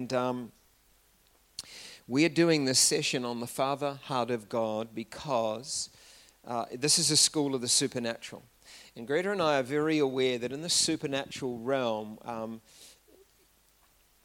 [0.00, 0.52] And um,
[2.06, 5.90] we are doing this session on the Father Heart of God because
[6.46, 8.44] uh, this is a school of the supernatural.
[8.94, 12.60] And Greta and I are very aware that in the supernatural realm, um,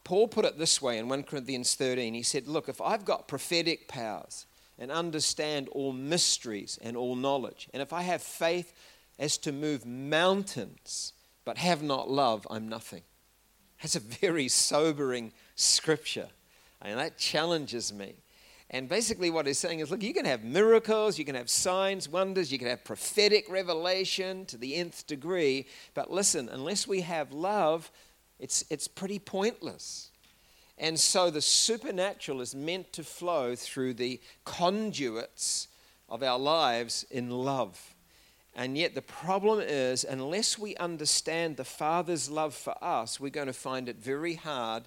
[0.04, 2.14] Paul put it this way in 1 Corinthians 13.
[2.14, 4.46] He said, Look, if I've got prophetic powers
[4.78, 8.72] and understand all mysteries and all knowledge, and if I have faith
[9.18, 11.14] as to move mountains
[11.44, 13.02] but have not love, I'm nothing.
[13.82, 16.28] That's a very sobering scripture.
[16.82, 18.14] And that challenges me.
[18.70, 22.08] And basically, what he's saying is look, you can have miracles, you can have signs,
[22.08, 25.66] wonders, you can have prophetic revelation to the nth degree.
[25.94, 27.90] But listen, unless we have love,
[28.38, 30.10] it's, it's pretty pointless.
[30.76, 35.68] And so the supernatural is meant to flow through the conduits
[36.08, 37.94] of our lives in love.
[38.56, 43.48] And yet, the problem is, unless we understand the Father's love for us, we're going
[43.48, 44.84] to find it very hard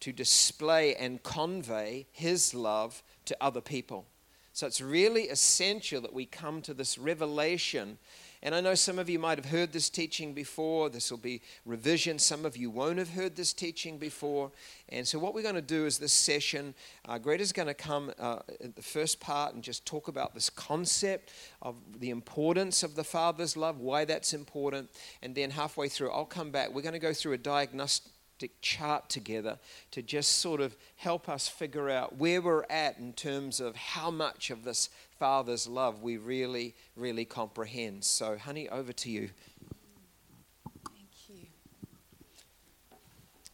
[0.00, 4.06] to display and convey His love to other people.
[4.52, 7.98] So, it's really essential that we come to this revelation
[8.42, 10.88] and I know some of you might have heard this teaching before.
[10.88, 12.18] This will be revision.
[12.18, 14.50] Some of you won't have heard this teaching before.
[14.88, 16.74] And so, what we're going to do is this session,
[17.06, 20.48] uh, Greta's going to come uh, at the first part and just talk about this
[20.48, 24.88] concept of the importance of the Father's love, why that's important.
[25.20, 26.72] And then, halfway through, I'll come back.
[26.72, 28.10] We're going to go through a diagnostic
[28.60, 29.58] chart together
[29.90, 34.10] to just sort of help us figure out where we're at in terms of how
[34.10, 34.88] much of this
[35.18, 38.04] Father's love we really, really comprehend.
[38.04, 39.30] So, honey, over to you.
[40.86, 41.46] Thank you.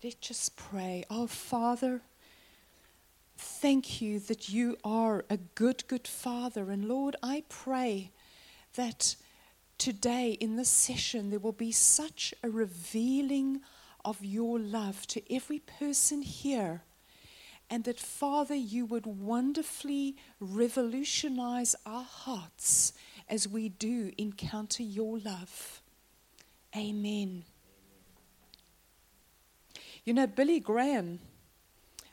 [0.03, 1.05] Let's just pray.
[1.11, 2.03] Oh, Father,
[3.37, 6.71] thank you that you are a good, good Father.
[6.71, 8.11] And Lord, I pray
[8.77, 9.17] that
[9.79, 13.61] today in this session there will be such a revealing
[14.07, 16.83] of your love to every person here
[17.69, 22.93] and that, Father, you would wonderfully revolutionize our hearts
[23.29, 25.83] as we do encounter your love.
[26.77, 27.45] Amen.
[30.05, 31.19] You know, Billy Graham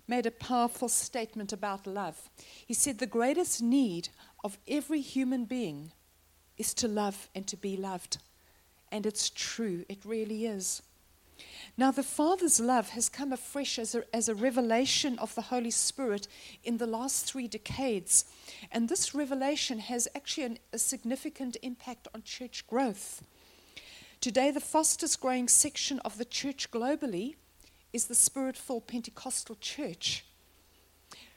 [0.07, 2.31] made a powerful statement about love.
[2.65, 4.09] He said, The greatest need
[4.43, 5.91] of every human being
[6.57, 8.17] is to love and to be loved.
[8.91, 10.81] And it's true, it really is.
[11.75, 15.71] Now, the Father's love has come afresh as a, as a revelation of the Holy
[15.71, 16.27] Spirit
[16.63, 18.25] in the last three decades.
[18.71, 23.23] And this revelation has actually an, a significant impact on church growth.
[24.21, 27.35] Today, the fastest growing section of the church globally
[27.91, 30.25] is the Spirit filled Pentecostal church.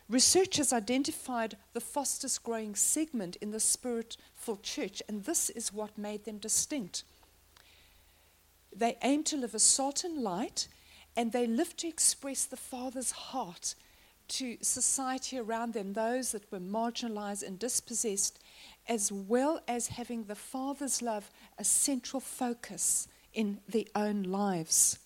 [0.09, 5.73] Research has identified the fastest growing segment in the Spirit filled church, and this is
[5.73, 7.03] what made them distinct.
[8.77, 10.69] They aim to live a salt and light,
[11.17, 13.75] and they live to express the Father's heart
[14.29, 18.39] to society around them, those that were marginalized and dispossessed,
[18.89, 24.99] as well as having the Father's love a central focus in their own lives.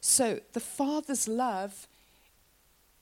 [0.00, 1.86] So, the Father's love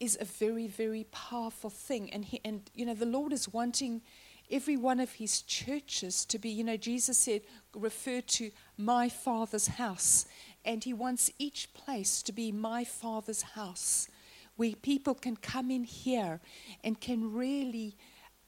[0.00, 2.10] is a very, very powerful thing.
[2.12, 4.02] And, he, and you know, the Lord is wanting
[4.50, 7.42] every one of his churches to be, you know, Jesus said,
[7.74, 10.26] refer to my Father's house.
[10.64, 14.08] And he wants each place to be my Father's house,
[14.56, 16.40] where people can come in here
[16.84, 17.96] and can really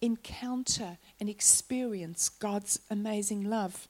[0.00, 3.88] encounter and experience God's amazing love.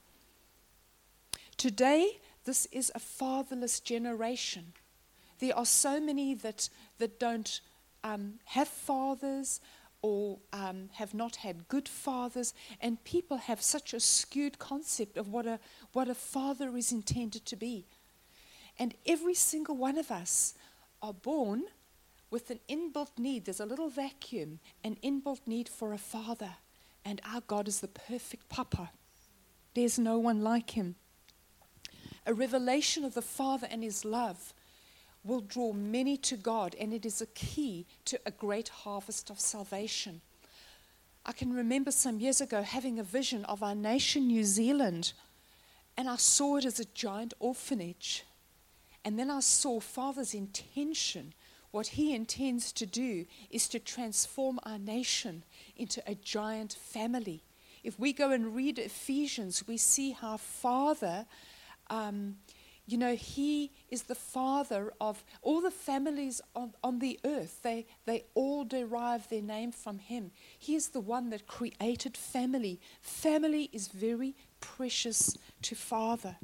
[1.56, 4.72] Today, this is a fatherless generation.
[5.38, 7.60] There are so many that, that don't
[8.04, 9.60] um, have fathers
[10.03, 15.29] or um, have not had good fathers, and people have such a skewed concept of
[15.29, 15.61] what a,
[15.93, 17.87] what a father is intended to be.
[18.79, 20.55] And every single one of us
[21.01, 21.65] are born
[22.31, 23.45] with an inbuilt need.
[23.45, 26.55] There's a little vacuum, an inbuilt need for a father.
[27.05, 28.91] And our God is the perfect papa.
[29.75, 30.97] There's no one like him.
[32.27, 34.55] A revelation of the Father and his love
[35.25, 39.39] will draw many to God, and it is a key to a great harvest of
[39.39, 40.21] salvation.
[41.24, 45.13] I can remember some years ago having a vision of our nation, New Zealand,
[45.97, 48.24] and I saw it as a giant orphanage.
[49.04, 51.34] And then I saw Father's intention.
[51.71, 55.45] What he intends to do is to transform our nation
[55.77, 57.42] into a giant family.
[57.84, 61.27] If we go and read Ephesians, we see how Father.
[61.91, 62.36] Um,
[62.87, 67.61] you know, He is the Father of all the families on, on the earth.
[67.63, 70.33] They, they all derive their name from Him.
[70.59, 72.81] He is the one that created family.
[73.01, 76.37] Family is very precious to Father.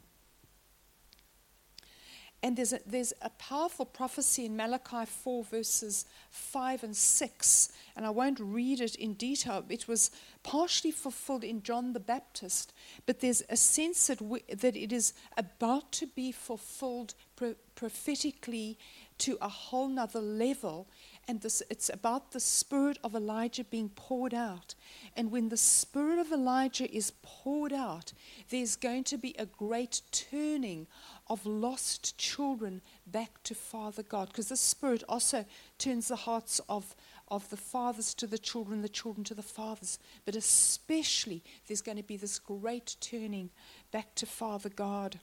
[2.43, 7.73] And there's a, there's a powerful prophecy in Malachi 4, verses 5 and 6.
[7.97, 9.65] And I won't read it in detail.
[9.69, 10.13] It was
[10.45, 12.73] partially fulfilled in John the Baptist.
[13.07, 18.79] But there's a sense that, we, that it is about to be fulfilled pro- prophetically
[19.19, 20.87] to a whole nother level.
[21.27, 24.75] And this, it's about the spirit of Elijah being poured out.
[25.17, 28.13] And when the spirit of Elijah is poured out,
[28.49, 30.87] there's going to be a great turning
[31.29, 34.29] of lost children back to Father God.
[34.29, 35.45] Because the Spirit also
[35.79, 36.95] turns the hearts of,
[37.29, 39.99] of the fathers to the children, the children to the fathers.
[40.25, 43.51] But especially, there's going to be this great turning
[43.93, 45.21] back to Father God.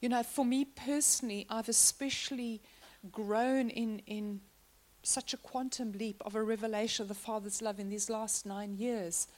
[0.00, 2.60] You know, for me personally, I've especially
[3.12, 4.40] grown in, in
[5.02, 8.76] such a quantum leap of a revelation of the Father's love in these last nine
[8.76, 9.28] years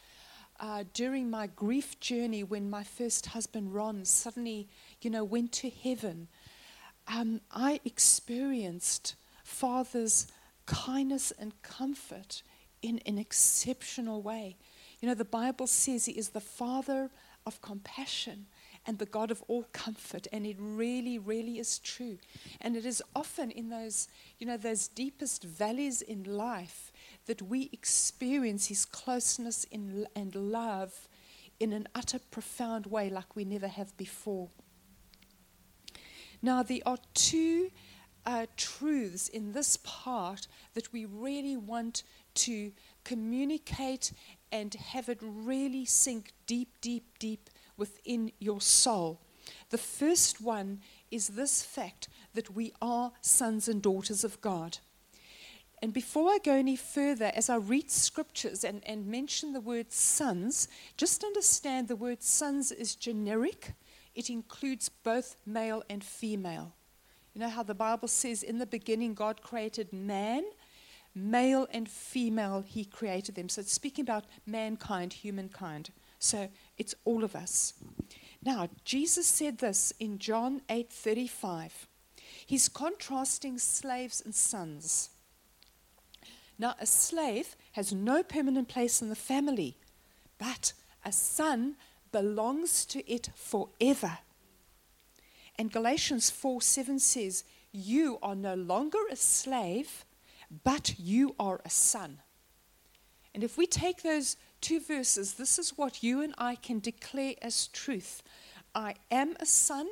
[0.63, 4.69] uh, during my grief journey when my first husband, Ron, suddenly,
[5.01, 6.29] you know, went to heaven,
[7.09, 10.29] um, I experienced Father's
[10.65, 12.45] kindness and comfort
[12.81, 14.57] in an exceptional way.
[15.01, 17.11] You know, the Bible says He is the Father
[17.45, 18.47] of compassion
[18.87, 20.29] and the God of all comfort.
[20.33, 22.19] And it really, really is true.
[22.61, 24.07] And it is often in those,
[24.39, 26.92] you know, those deepest valleys in life
[27.27, 31.09] that we experience His closeness in, and love
[31.61, 34.49] in an utter profound way like we never have before.
[36.43, 37.71] Now, there are two
[38.27, 42.03] uh, truths in this part that we really want
[42.35, 42.73] to
[43.05, 44.13] communicate
[44.51, 49.21] and have it really sink deep, deep, deep within your soul.
[49.71, 50.81] The first one
[51.11, 54.79] is this fact that we are sons and daughters of God.
[55.83, 59.91] And before I go any further, as I read scriptures and, and mention the word
[59.91, 63.73] sons, just understand the word sons is generic,
[64.15, 66.73] it includes both male and female.
[67.35, 70.45] You know how the Bible says in the beginning God created man,
[71.17, 73.49] male and female, he created them.
[73.49, 75.91] So it's speaking about mankind, humankind.
[76.21, 76.49] So
[76.79, 77.75] it's all of us.
[78.45, 81.89] Now, Jesus said this in John 8:35.
[82.47, 85.11] He's contrasting slaves and sons.
[86.63, 89.77] Now, a slave has no permanent place in the family,
[90.39, 90.75] but
[91.05, 91.75] a son
[92.13, 94.19] belongs to it forever.
[95.59, 97.43] And Galatians 4 7 says,
[97.73, 100.05] You are no longer a slave,
[100.63, 102.21] but you are a son.
[103.35, 107.35] And if we take those two verses, this is what you and I can declare
[107.43, 108.23] as truth
[108.73, 109.89] I am a son,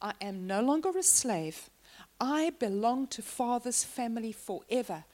[0.00, 1.68] I am no longer a slave,
[2.18, 5.04] I belong to Father's family forever.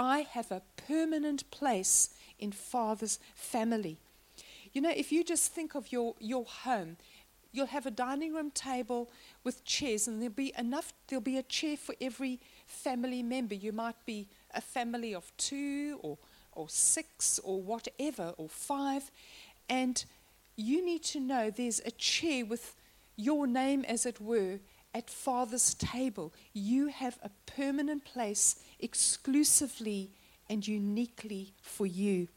[0.00, 2.08] I have a permanent place
[2.38, 3.98] in Father's family.
[4.72, 6.96] You know, if you just think of your, your home,
[7.52, 9.10] you'll have a dining room table
[9.44, 13.54] with chairs, and there'll be enough, there'll be a chair for every family member.
[13.54, 16.16] You might be a family of two or,
[16.52, 19.10] or six or whatever, or five.
[19.68, 20.02] And
[20.56, 22.74] you need to know there's a chair with
[23.16, 24.60] your name, as it were,
[24.94, 26.32] at Father's table.
[26.52, 30.10] You have a permanent place exclusively
[30.48, 32.28] and uniquely for you.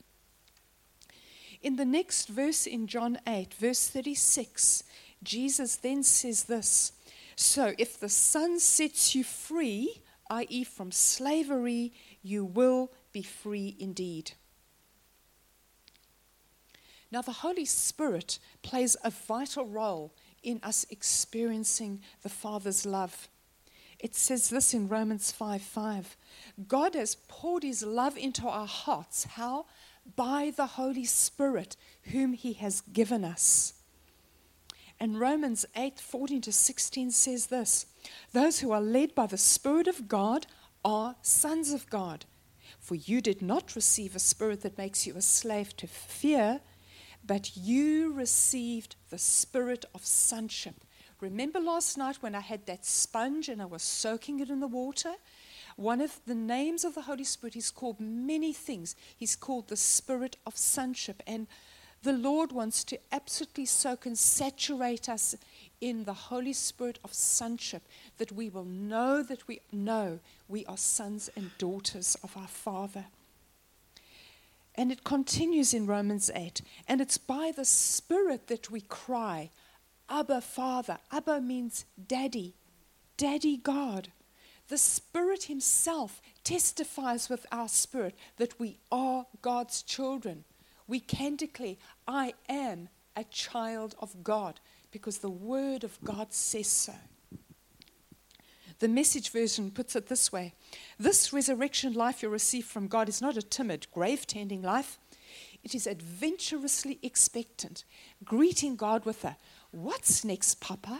[1.61, 4.83] In the next verse in John 8, verse 36,
[5.23, 6.91] Jesus then says this
[7.35, 14.33] So if the Son sets you free, i.e., from slavery, you will be free indeed.
[17.11, 20.13] Now, the Holy Spirit plays a vital role
[20.43, 23.27] in us experiencing the Father's love.
[23.99, 26.17] It says this in Romans 5 5.
[26.67, 29.23] God has poured his love into our hearts.
[29.23, 29.65] How?
[30.15, 31.77] By the Holy Spirit,
[32.11, 33.73] whom he has given us.
[34.99, 37.85] And Romans 8 14 to 16 says this
[38.31, 40.47] Those who are led by the Spirit of God
[40.83, 42.25] are sons of God.
[42.79, 46.59] For you did not receive a spirit that makes you a slave to fear,
[47.25, 50.75] but you received the spirit of sonship
[51.23, 54.67] Remember last night when I had that sponge and I was soaking it in the
[54.67, 55.13] water?
[55.77, 58.97] One of the names of the Holy Spirit is called many things.
[59.15, 61.23] He's called the Spirit of Sonship.
[61.25, 61.47] And
[62.03, 65.33] the Lord wants to absolutely soak and saturate us
[65.79, 67.83] in the Holy Spirit of sonship,
[68.17, 73.05] that we will know that we know we are sons and daughters of our Father.
[74.75, 76.61] And it continues in Romans 8.
[76.87, 79.51] And it's by the Spirit that we cry,
[80.09, 80.97] Abba, Father.
[81.11, 82.55] Abba means daddy,
[83.17, 84.11] daddy God.
[84.69, 90.45] The Spirit Himself testifies with our spirit that we are God's children.
[90.87, 91.75] We can declare,
[92.07, 94.59] I am a child of God
[94.91, 96.93] because the Word of God says so.
[98.83, 100.55] The message version puts it this way
[100.99, 104.99] This resurrection life you receive from God is not a timid, grave tending life.
[105.63, 107.85] It is adventurously expectant,
[108.25, 109.37] greeting God with a,
[109.71, 110.99] What's next, Papa?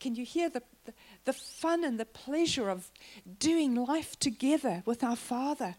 [0.00, 0.94] Can you hear the, the,
[1.24, 2.90] the fun and the pleasure of
[3.38, 5.76] doing life together with our Father?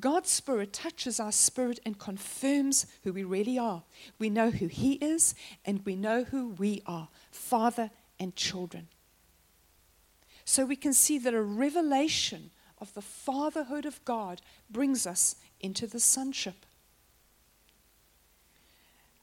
[0.00, 3.84] God's Spirit touches our spirit and confirms who we really are.
[4.18, 8.88] We know who He is, and we know who we are Father and children.
[10.44, 15.86] So we can see that a revelation of the fatherhood of God brings us into
[15.86, 16.66] the sonship.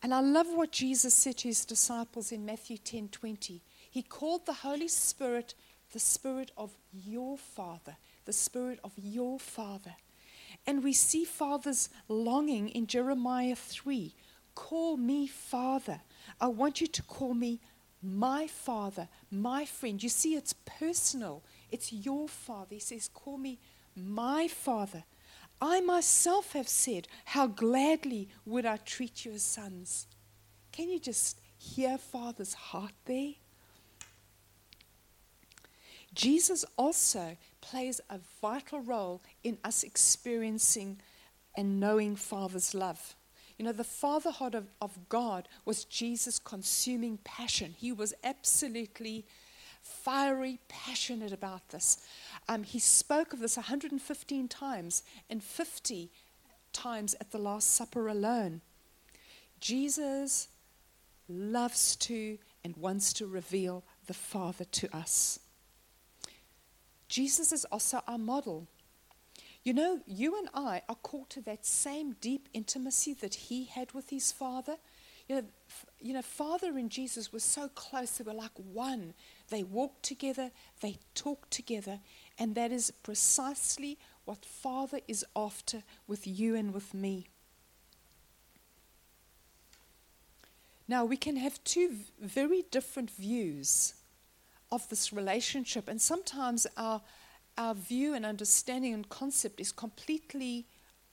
[0.03, 3.61] And I love what Jesus said to his disciples in Matthew 10 20.
[3.89, 5.53] He called the Holy Spirit
[5.91, 9.95] the Spirit of your Father, the Spirit of your Father.
[10.65, 14.13] And we see fathers longing in Jeremiah 3
[14.53, 16.01] Call me Father.
[16.39, 17.61] I want you to call me
[18.01, 20.01] my Father, my friend.
[20.01, 22.75] You see, it's personal, it's your Father.
[22.75, 23.59] He says, Call me
[23.95, 25.03] my Father.
[25.61, 30.07] I myself have said, How gladly would I treat you as sons.
[30.71, 33.33] Can you just hear Father's heart there?
[36.13, 40.99] Jesus also plays a vital role in us experiencing
[41.55, 43.15] and knowing Father's love.
[43.61, 47.75] You know, the fatherhood of, of God was Jesus' consuming passion.
[47.77, 49.23] He was absolutely
[49.83, 51.99] fiery, passionate about this.
[52.49, 56.09] Um, he spoke of this 115 times and 50
[56.73, 58.61] times at the Last Supper alone.
[59.59, 60.47] Jesus
[61.29, 65.39] loves to and wants to reveal the Father to us.
[67.07, 68.65] Jesus is also our model.
[69.63, 73.91] You know, you and I are called to that same deep intimacy that he had
[73.91, 74.77] with his Father.
[75.27, 79.13] You know, f- you know, Father and Jesus were so close, they were like one.
[79.49, 80.49] They walked together,
[80.81, 81.99] they talked together,
[82.39, 87.27] and that is precisely what Father is after with you and with me.
[90.87, 93.93] Now, we can have two very different views
[94.71, 95.87] of this relationship.
[95.87, 97.01] And sometimes our,
[97.61, 100.65] our view and understanding and concept is completely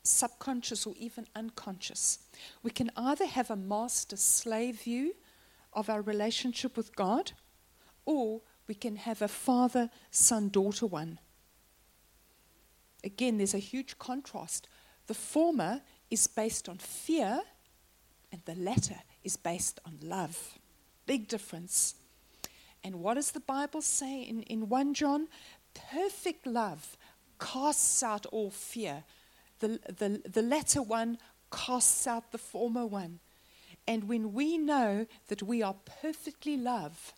[0.02, 2.20] subconscious or even unconscious.
[2.62, 5.14] We can either have a master slave view
[5.74, 7.32] of our relationship with God,
[8.06, 11.18] or we can have a father son daughter one.
[13.04, 14.68] Again, there's a huge contrast.
[15.06, 17.42] The former is based on fear,
[18.32, 20.54] and the latter is based on love.
[21.04, 21.94] Big difference.
[22.84, 25.28] And what does the Bible say in, in 1 John?
[25.90, 26.96] Perfect love
[27.38, 29.04] casts out all fear.
[29.60, 31.18] The, the, the latter one
[31.50, 33.20] casts out the former one.
[33.86, 37.12] And when we know that we are perfectly loved,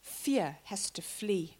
[0.00, 1.56] fear has to flee.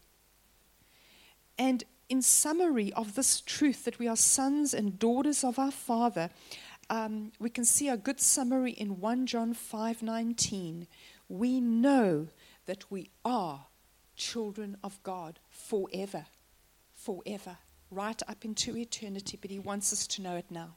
[1.57, 6.29] And in summary of this truth that we are sons and daughters of our Father,
[6.89, 10.87] um, we can see a good summary in 1 John 5:19.
[11.27, 12.27] We know
[12.65, 13.67] that we are
[14.15, 16.25] children of God forever,
[17.05, 17.57] forever,
[17.91, 20.75] right up into eternity, but He wants us to know it now.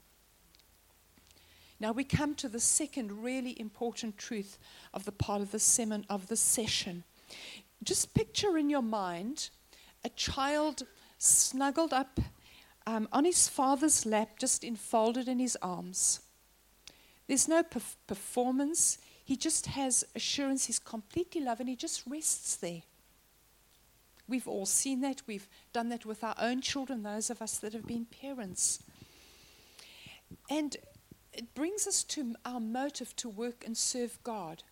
[1.80, 4.58] Now we come to the second really important truth
[4.92, 7.04] of the part of the sermon of the session.
[7.82, 9.50] Just picture in your mind
[10.04, 10.82] a child
[11.18, 12.20] snuggled up
[12.86, 16.20] um, on his father's lap, just enfolded in his arms.
[17.26, 18.98] There's no perf- performance.
[19.24, 22.82] He just has assurance he's completely loved and he just rests there.
[24.28, 25.22] We've all seen that.
[25.26, 28.82] We've done that with our own children, those of us that have been parents.
[30.50, 30.76] And
[31.32, 34.62] it brings us to our motive to work and serve God.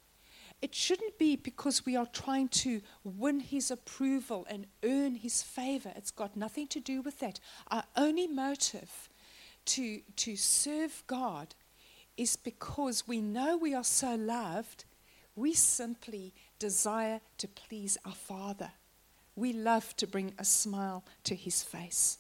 [0.63, 5.93] It shouldn't be because we are trying to win His approval and earn His favor.
[5.95, 7.41] It's got nothing to do with that.
[7.71, 9.09] Our only motive
[9.67, 11.55] to, to serve God
[12.17, 14.85] is because we know we are so loved,
[15.35, 18.73] we simply desire to please our Father.
[19.37, 22.19] We love to bring a smile to His face.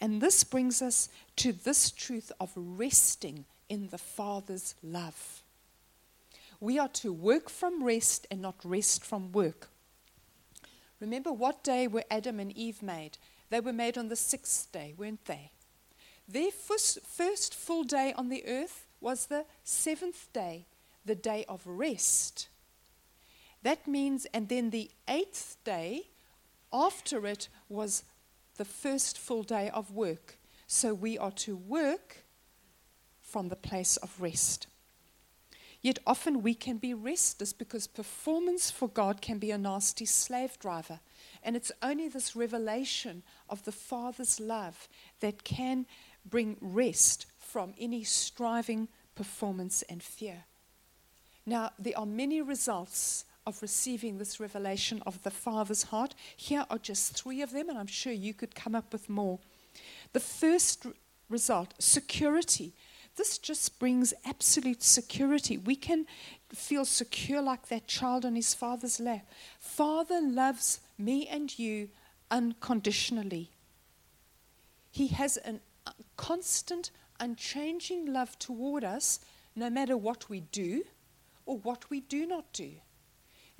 [0.00, 5.42] And this brings us to this truth of resting in the Father's love.
[6.58, 9.68] We are to work from rest and not rest from work.
[11.00, 13.16] Remember what day were Adam and Eve made?
[13.48, 15.52] They were made on the sixth day, weren't they?
[16.28, 20.66] Their first, full day on the earth was the seventh day,
[21.04, 22.48] the day of rest.
[23.62, 26.08] That means, and then the eighth day
[26.72, 28.04] after it was
[28.56, 30.38] the first full day of work.
[30.66, 32.24] So we are to work
[33.20, 34.66] from the place of rest.
[35.82, 40.58] Yet often we can be restless because performance for God can be a nasty slave
[40.58, 41.00] driver.
[41.42, 44.88] And it's only this revelation of the Father's love
[45.20, 45.86] that can
[46.28, 50.44] bring rest from any striving, performance, and fear.
[51.46, 56.14] Now, there are many results of receiving this revelation of the Father's heart.
[56.36, 59.38] Here are just three of them, and I'm sure you could come up with more.
[60.12, 60.86] The first
[61.28, 62.72] result security.
[63.16, 65.56] This just brings absolute security.
[65.58, 66.06] We can
[66.50, 69.26] feel secure like that child on his father's lap.
[69.58, 71.88] Father loves me and you
[72.30, 73.50] unconditionally.
[74.90, 79.20] He has a uh, constant, unchanging love toward us,
[79.56, 80.84] no matter what we do
[81.46, 82.72] or what we do not do.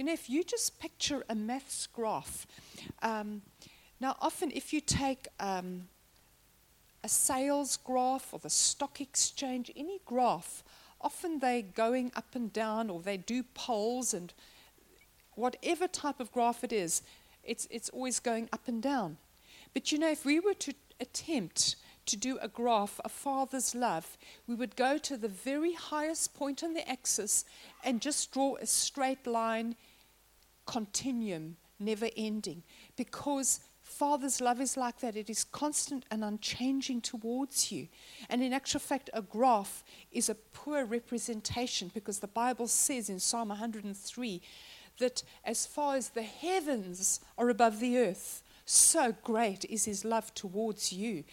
[0.00, 2.46] You know, if you just picture a maths graph,
[3.02, 3.42] um,
[4.00, 5.88] now often if you take um,
[7.04, 10.64] a sales graph or the stock exchange, any graph,
[11.02, 14.32] often they're going up and down or they do polls and
[15.34, 17.02] whatever type of graph it is,
[17.44, 19.18] it's, it's always going up and down.
[19.74, 21.76] But you know, if we were to attempt
[22.06, 24.16] to do a graph of Father's love,
[24.46, 27.44] we would go to the very highest point on the axis
[27.84, 29.76] and just draw a straight line,
[30.66, 32.62] continuum, never ending.
[32.96, 35.16] Because Father's love is like that.
[35.16, 37.88] It is constant and unchanging towards you.
[38.28, 43.18] And in actual fact, a graph is a poor representation because the Bible says in
[43.18, 44.42] Psalm 103
[45.00, 50.32] that as far as the heavens are above the earth, so great is his love
[50.34, 51.24] towards you.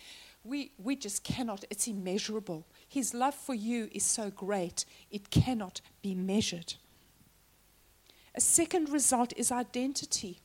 [0.43, 2.65] We, we just cannot, it's immeasurable.
[2.87, 6.73] His love for you is so great, it cannot be measured.
[8.37, 10.41] A second result is identity.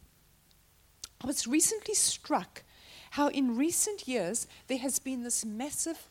[1.23, 2.63] I was recently struck
[3.11, 6.09] how, in recent years, there has been this massive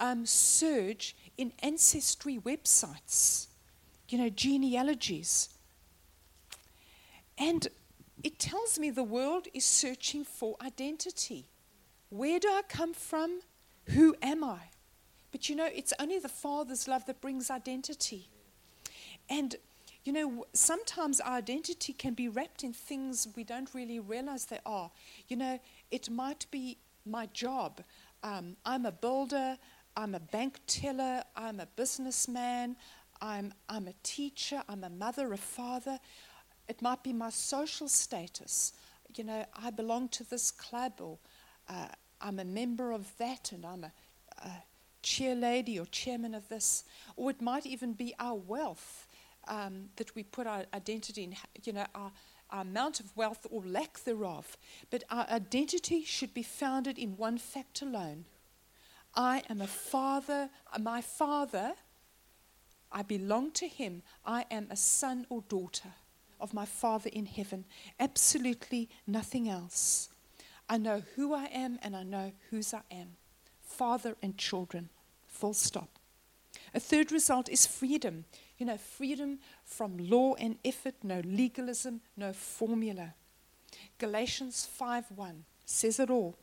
[0.00, 3.46] um, surge in ancestry websites,
[4.08, 5.50] you know, genealogies.
[7.38, 7.68] And
[8.24, 11.46] it tells me the world is searching for identity.
[12.08, 13.42] Where do I come from?
[13.90, 14.58] Who am I?
[15.30, 18.28] But you know, it's only the Father's love that brings identity.
[19.30, 19.54] And
[20.04, 24.58] you know, sometimes our identity can be wrapped in things we don't really realize they
[24.66, 24.90] are.
[25.28, 25.60] You know,
[25.90, 27.82] it might be my job.
[28.22, 29.58] Um, I'm a builder,
[29.96, 32.76] I'm a bank teller, I'm a businessman,
[33.20, 35.98] I'm, I'm a teacher, I'm a mother, a father.
[36.68, 38.72] It might be my social status.
[39.14, 41.18] You know, I belong to this club, or
[41.68, 41.88] uh,
[42.20, 43.92] I'm a member of that, and I'm a,
[44.38, 44.50] a
[45.02, 46.84] chair lady or chairman of this.
[47.16, 49.06] Or it might even be our wealth
[49.48, 52.12] um, that we put our identity in, you know, our,
[52.50, 54.56] our amount of wealth or lack thereof.
[54.90, 58.24] But our identity should be founded in one fact alone.
[59.14, 60.48] I am a father,
[60.80, 61.74] my father,
[62.92, 64.02] I belong to him.
[64.24, 65.90] I am a son or daughter
[66.40, 67.64] of my Father in heaven.
[67.98, 70.08] Absolutely nothing else.
[70.68, 73.16] I know who I am and I know whose I am.
[73.60, 74.90] Father and children.
[75.26, 75.98] Full stop.
[76.74, 78.24] A third result is freedom.
[78.62, 83.12] You know, freedom from law and effort, no legalism, no formula.
[83.98, 86.36] Galatians 5:1 says it all.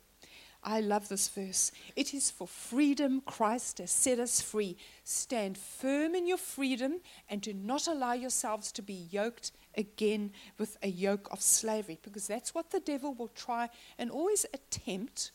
[0.61, 1.71] I love this verse.
[1.95, 4.75] It is for freedom Christ has set us free.
[5.05, 10.77] Stand firm in your freedom and do not allow yourselves to be yoked again with
[10.83, 15.31] a yoke of slavery because that's what the devil will try and always attempt.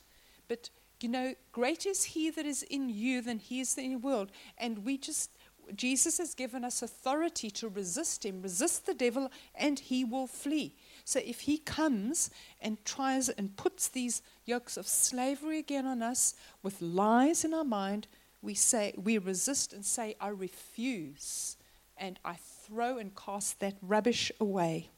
[0.49, 0.69] But
[1.01, 4.31] you know, greater is he that is in you than he is in the world.
[4.59, 5.31] And we just
[5.75, 10.75] Jesus has given us authority to resist him, resist the devil, and he will flee.
[11.05, 16.35] So if he comes and tries and puts these yokes of slavery again on us
[16.63, 18.07] with lies in our mind,
[18.43, 21.57] we say we resist and say, I refuse,
[21.97, 22.35] and I
[22.67, 24.91] throw and cast that rubbish away.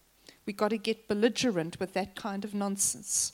[0.47, 3.33] We've got to get belligerent with that kind of nonsense.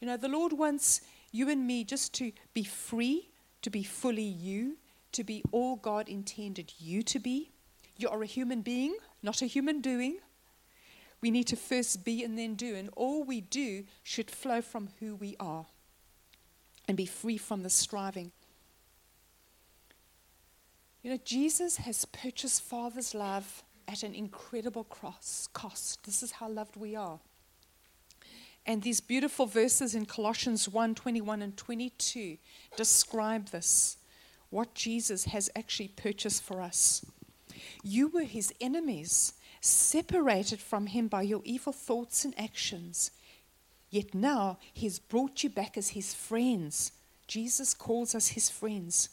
[0.00, 1.00] You know, the Lord wants
[1.32, 3.28] you and me just to be free,
[3.62, 4.76] to be fully you,
[5.12, 7.50] to be all God intended you to be.
[7.96, 10.18] You are a human being, not a human doing.
[11.20, 14.90] We need to first be and then do, and all we do should flow from
[15.00, 15.66] who we are
[16.86, 18.32] and be free from the striving.
[21.02, 26.04] You know, Jesus has purchased Father's love at an incredible cross, cost.
[26.04, 27.20] This is how loved we are.
[28.66, 32.36] And these beautiful verses in Colossians 1 21 and 22
[32.76, 33.97] describe this
[34.50, 37.04] what Jesus has actually purchased for us.
[37.82, 43.10] You were his enemies, separated from him by your evil thoughts and actions.
[43.90, 46.92] Yet now he has brought you back as his friends.
[47.26, 49.10] Jesus calls us his friends.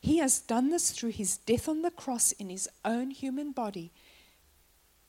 [0.00, 3.92] He has done this through his death on the cross in his own human body.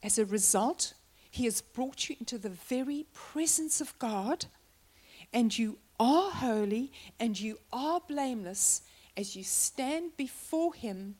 [0.01, 0.93] As a result,
[1.29, 4.45] he has brought you into the very presence of God,
[5.33, 8.81] and you are holy and you are blameless
[9.17, 11.15] as you stand before him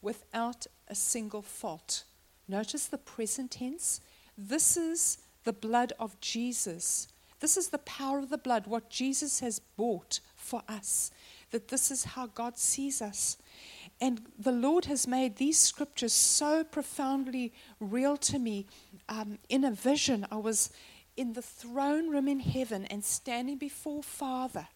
[0.00, 2.04] without a single fault.
[2.46, 4.00] Notice the present tense.
[4.36, 7.08] This is the blood of Jesus.
[7.40, 11.10] This is the power of the blood, what Jesus has bought for us.
[11.50, 13.36] That this is how God sees us.
[14.00, 18.66] And the Lord has made these scriptures so profoundly real to me.
[19.08, 20.70] Um, in a vision, I was
[21.16, 24.68] in the throne room in heaven and standing before Father.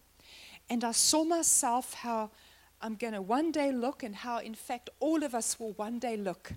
[0.69, 2.31] And I saw myself how
[2.81, 5.99] I'm going to one day look, and how, in fact, all of us will one
[5.99, 6.53] day look.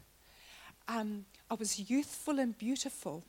[0.87, 3.23] Um, I was youthful and beautiful.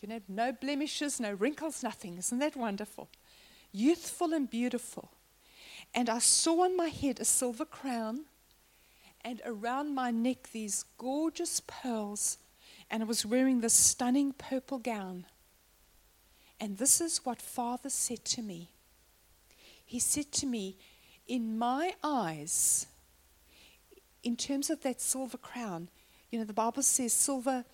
[0.00, 2.18] You know, no blemishes, no wrinkles, nothing.
[2.18, 3.08] Isn't that wonderful?
[3.72, 5.10] Youthful and beautiful.
[5.94, 8.26] And I saw on my head a silver crown,
[9.24, 12.38] and around my neck these gorgeous pearls,
[12.90, 15.26] and I was wearing this stunning purple gown.
[16.60, 18.70] And this is what Father said to me.
[19.88, 20.76] He said to me,
[21.26, 22.86] In my eyes,
[24.22, 25.88] in terms of that silver crown,
[26.30, 27.64] you know, the Bible says silver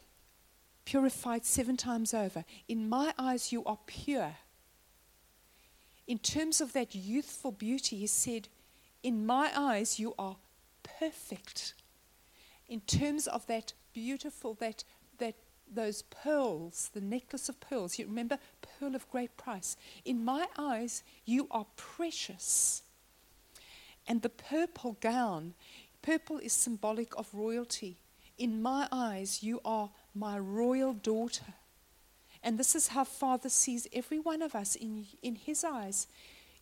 [0.84, 2.44] purified seven times over.
[2.68, 4.36] In my eyes, you are pure.
[6.06, 8.46] In terms of that youthful beauty, he said,
[9.02, 10.36] In my eyes, you are
[10.84, 11.74] perfect.
[12.68, 14.84] In terms of that beautiful, that,
[15.74, 19.76] those pearls, the necklace of pearls, you remember, pearl of great price.
[20.04, 22.82] In my eyes, you are precious.
[24.06, 25.54] And the purple gown,
[26.02, 27.98] purple is symbolic of royalty.
[28.36, 31.54] In my eyes, you are my royal daughter.
[32.42, 36.06] And this is how Father sees every one of us in, in His eyes.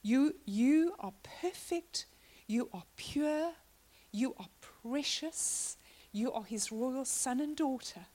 [0.03, 2.07] You, you are perfect,
[2.47, 3.53] you are pure,
[4.13, 5.77] you are precious,
[6.13, 8.07] you are His royal son and daughter.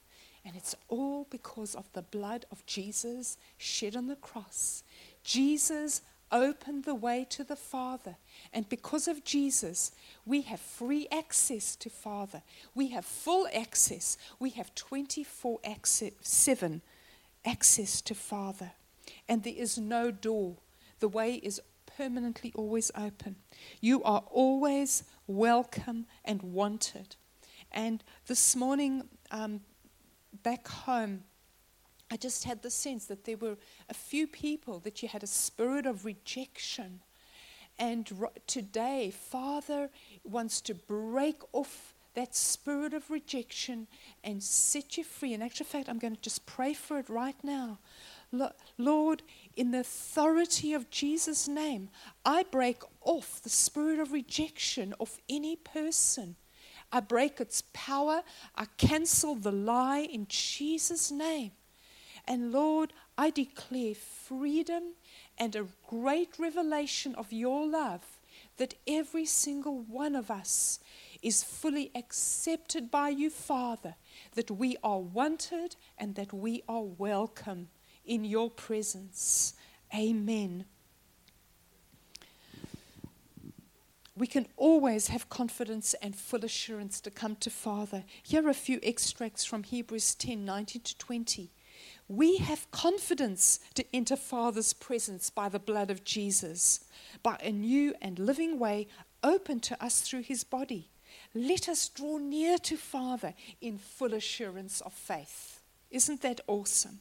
[0.48, 4.82] And it's all because of the blood of Jesus shed on the cross.
[5.22, 8.16] Jesus opened the way to the Father.
[8.54, 9.92] And because of Jesus,
[10.26, 12.44] we have free access to Father.
[12.74, 14.18] We have full access.
[14.40, 16.82] We have 24 access, 7
[17.44, 18.72] access to Father.
[19.28, 20.56] And there is no door.
[21.02, 21.62] The way is
[21.98, 23.36] permanently always open.
[23.82, 27.18] You are always welcome and wanted.
[27.70, 29.60] And this morning, um,
[30.44, 31.24] back home,
[32.10, 33.58] I just had the sense that there were
[33.90, 37.02] a few people that you had a spirit of rejection.
[37.78, 38.12] And
[38.48, 39.90] today, Father
[40.24, 43.88] wants to break off that spirit of rejection
[44.24, 45.34] and set you free.
[45.34, 47.78] In actual fact, I'm going to just pray for it right now.
[48.78, 49.22] Lord,
[49.56, 51.90] in the authority of Jesus' name,
[52.26, 56.36] I break off the spirit of rejection of any person
[56.92, 58.24] I break its power.
[58.56, 61.52] I cancel the lie in Jesus' name.
[62.26, 64.94] And Lord, I declare freedom
[65.38, 68.20] and a great revelation of your love
[68.58, 70.80] that every single one of us
[71.22, 73.96] is fully accepted by you, Father,
[74.36, 77.70] that we are wanted and that we are welcome
[78.06, 79.54] in your presence.
[79.96, 80.66] Amen.
[84.18, 88.04] We can always have confidence and full assurance to come to Father.
[88.24, 91.52] Here are a few extracts from Hebrews 10 19 to 20.
[92.08, 96.86] We have confidence to enter Father's presence by the blood of Jesus,
[97.22, 98.88] by a new and living way
[99.24, 100.90] open to us through his body.
[101.36, 105.62] Let us draw near to Father in full assurance of faith.
[105.92, 107.00] Isn't that awesome?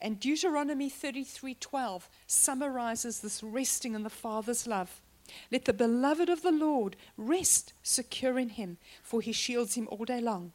[0.00, 5.02] And Deuteronomy 33:12 summarizes this resting in the Father's love.
[5.50, 10.04] Let the beloved of the Lord rest secure in him, for he shields him all
[10.04, 10.52] day long.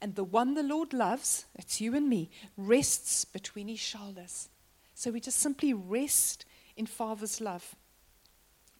[0.00, 4.48] And the one the Lord loves, that's you and me, rests between his shoulders.
[4.94, 6.44] So we just simply rest
[6.76, 7.74] in Father's love.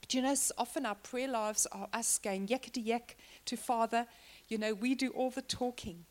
[0.01, 4.07] But you know, often our prayer lives are us going yakety yak to Father.
[4.49, 6.05] You know, we do all the talking.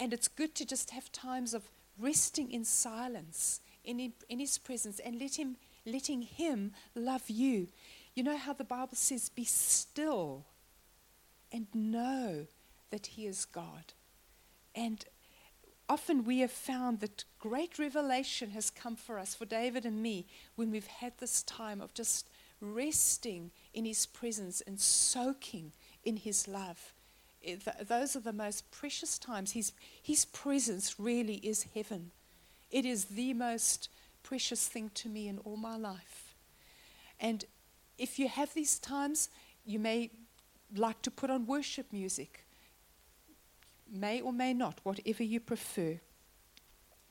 [0.00, 4.98] And it's good to just have times of resting in silence in, in his presence
[5.00, 7.68] and let him, letting him love you
[8.14, 10.44] you know how the Bible says, Be still
[11.50, 12.46] and know
[12.90, 13.92] that He is God.
[14.74, 15.04] And
[15.88, 20.26] often we have found that great revelation has come for us, for David and me,
[20.56, 22.28] when we've had this time of just
[22.60, 25.72] resting in His presence and soaking
[26.04, 26.94] in His love.
[27.42, 29.52] It, th- those are the most precious times.
[29.52, 29.72] His,
[30.02, 32.12] his presence really is heaven.
[32.70, 33.88] It is the most
[34.22, 36.34] precious thing to me in all my life.
[37.18, 37.44] And
[38.02, 39.30] if you have these times,
[39.64, 40.10] you may
[40.76, 42.44] like to put on worship music.
[43.88, 46.00] May or may not, whatever you prefer.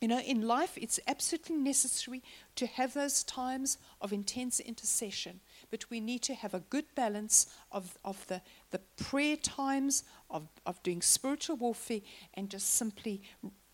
[0.01, 2.23] You know, in life, it's absolutely necessary
[2.56, 7.45] to have those times of intense intercession, but we need to have a good balance
[7.71, 12.01] of, of the, the prayer times, of, of doing spiritual warfare,
[12.34, 13.21] and just simply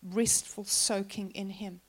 [0.02, 1.80] restful soaking in Him.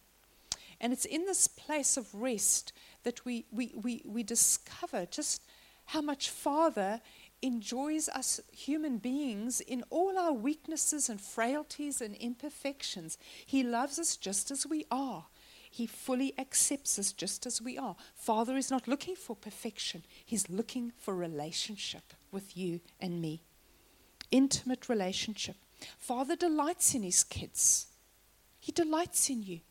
[0.81, 2.71] And it's in this place of rest
[3.03, 5.43] that we, we, we, we discover just
[5.85, 7.01] how much Father
[7.41, 13.17] enjoys us human beings in all our weaknesses and frailties and imperfections.
[13.45, 15.25] He loves us just as we are.
[15.71, 17.95] He fully accepts us just as we are.
[18.15, 23.43] Father is not looking for perfection, He's looking for relationship with you and me.
[24.31, 25.55] Intimate relationship.
[25.97, 27.87] Father delights in His kids,
[28.59, 29.61] He delights in you.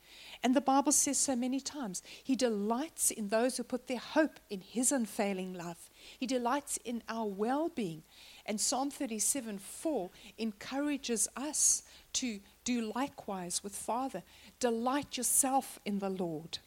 [0.42, 4.38] And the Bible says so many times, He delights in those who put their hope
[4.48, 5.90] in His unfailing love.
[6.18, 8.03] He delights in our well being.
[8.46, 11.83] And Psalm 37 4 encourages us
[12.14, 14.22] to do likewise with Father.
[14.61, 16.59] Delight yourself in the Lord.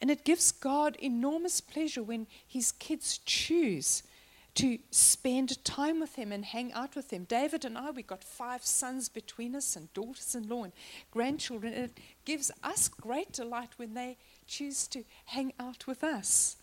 [0.00, 4.02] And it gives God enormous pleasure when His kids choose
[4.54, 7.24] to spend time with him and hang out with him.
[7.24, 10.72] David and I, we got five sons between us and daughters in law and
[11.10, 11.72] grandchildren.
[11.72, 16.56] And it gives us great delight when they choose to hang out with us.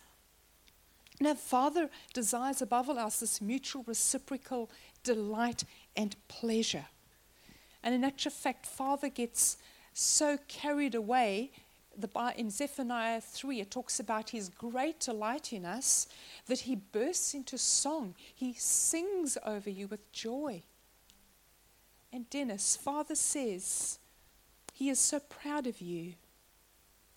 [1.20, 4.70] Now, Father desires above all else this mutual reciprocal
[5.04, 6.86] delight and pleasure.
[7.82, 9.58] And in actual fact, Father gets
[9.92, 11.50] so carried away
[11.96, 16.06] the, in Zephaniah 3, it talks about his great delight in us
[16.46, 18.14] that he bursts into song.
[18.34, 20.62] He sings over you with joy.
[22.12, 23.98] And Dennis, Father says,
[24.72, 26.14] he is so proud of you.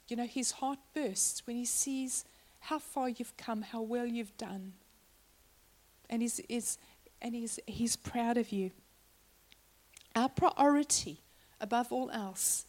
[0.08, 2.26] You know, his heart bursts when he sees
[2.60, 4.74] how far you've come, how well you've done.
[6.10, 6.78] And he's, he's,
[7.22, 8.72] and he's, he's proud of you.
[10.16, 11.22] Our priority,
[11.60, 12.66] above all else,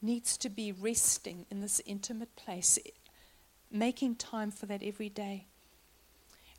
[0.00, 2.78] needs to be resting in this intimate place,
[3.70, 5.46] making time for that every day.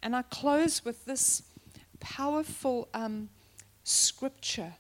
[0.02, 1.44] And I close with this
[2.00, 3.30] powerful um,
[3.84, 4.74] scripture.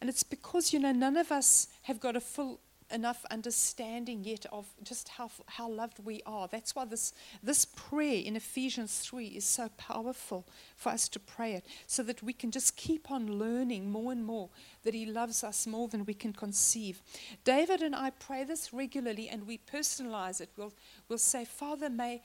[0.00, 4.46] And it's because, you know, none of us have got a full enough understanding yet
[4.52, 6.48] of just how, how loved we are.
[6.48, 10.46] That's why this, this prayer in Ephesians 3 is so powerful
[10.76, 14.24] for us to pray it, so that we can just keep on learning more and
[14.24, 14.50] more
[14.84, 17.02] that He loves us more than we can conceive.
[17.44, 20.50] David and I pray this regularly and we personalize it.
[20.56, 20.72] We'll,
[21.08, 22.22] we'll say, Father, may,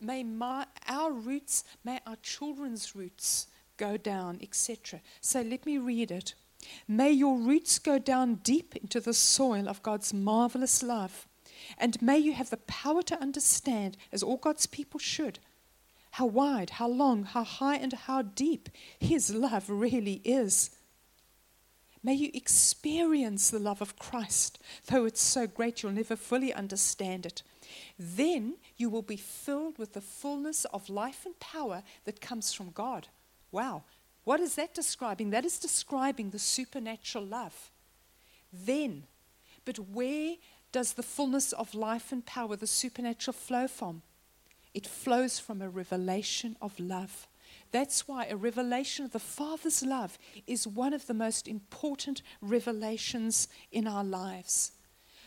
[0.00, 5.00] may my, our roots, may our children's roots go down, etc.
[5.20, 6.34] So let me read it.
[6.88, 11.26] May your roots go down deep into the soil of God's marvelous love.
[11.78, 15.38] And may you have the power to understand, as all God's people should,
[16.12, 20.70] how wide, how long, how high, and how deep His love really is.
[22.02, 27.26] May you experience the love of Christ, though it's so great you'll never fully understand
[27.26, 27.42] it.
[27.98, 32.70] Then you will be filled with the fullness of life and power that comes from
[32.70, 33.08] God.
[33.50, 33.82] Wow,
[34.26, 35.30] what is that describing?
[35.30, 37.70] That is describing the supernatural love.
[38.52, 39.04] Then,
[39.64, 40.34] but where
[40.72, 44.02] does the fullness of life and power, the supernatural, flow from?
[44.74, 47.28] It flows from a revelation of love.
[47.70, 53.46] That's why a revelation of the Father's love is one of the most important revelations
[53.70, 54.72] in our lives.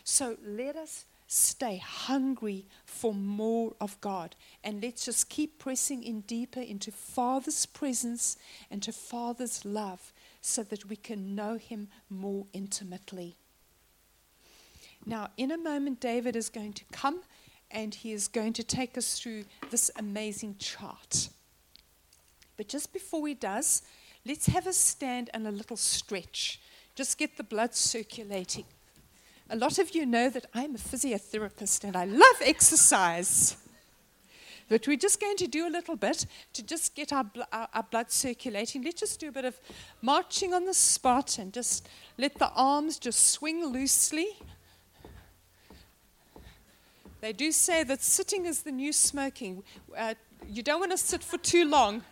[0.03, 4.35] So let us stay hungry for more of God.
[4.63, 8.35] And let's just keep pressing in deeper into Father's presence
[8.71, 10.11] and to Father's love
[10.41, 13.37] so that we can know Him more intimately.
[15.05, 17.21] Now, in a moment, David is going to come
[17.69, 21.29] and he is going to take us through this amazing chart.
[22.57, 23.83] But just before he does,
[24.25, 26.59] let's have a stand and a little stretch.
[26.95, 28.65] Just get the blood circulating.
[29.51, 33.57] A lot of you know that I'm a physiotherapist and I love exercise.
[34.69, 37.67] But we're just going to do a little bit to just get our, bl- our,
[37.73, 38.83] our, blood circulating.
[38.83, 39.59] Let's just do a bit of
[40.03, 44.27] marching on the spot and just let the arms just swing loosely.
[47.19, 49.63] They do say that sitting is the new smoking.
[49.97, 50.13] Uh,
[50.47, 52.03] you don't want to sit for too long.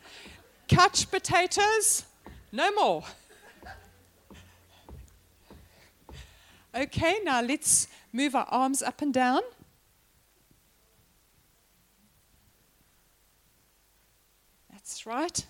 [0.67, 2.03] Couch potatoes,
[2.51, 3.03] no more.
[6.75, 9.41] Okay, now let's move our arms up and down.
[14.71, 15.45] That's right.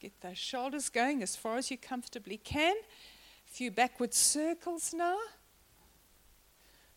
[0.00, 2.74] Get those shoulders going as far as you comfortably can.
[2.76, 5.16] A few backward circles now.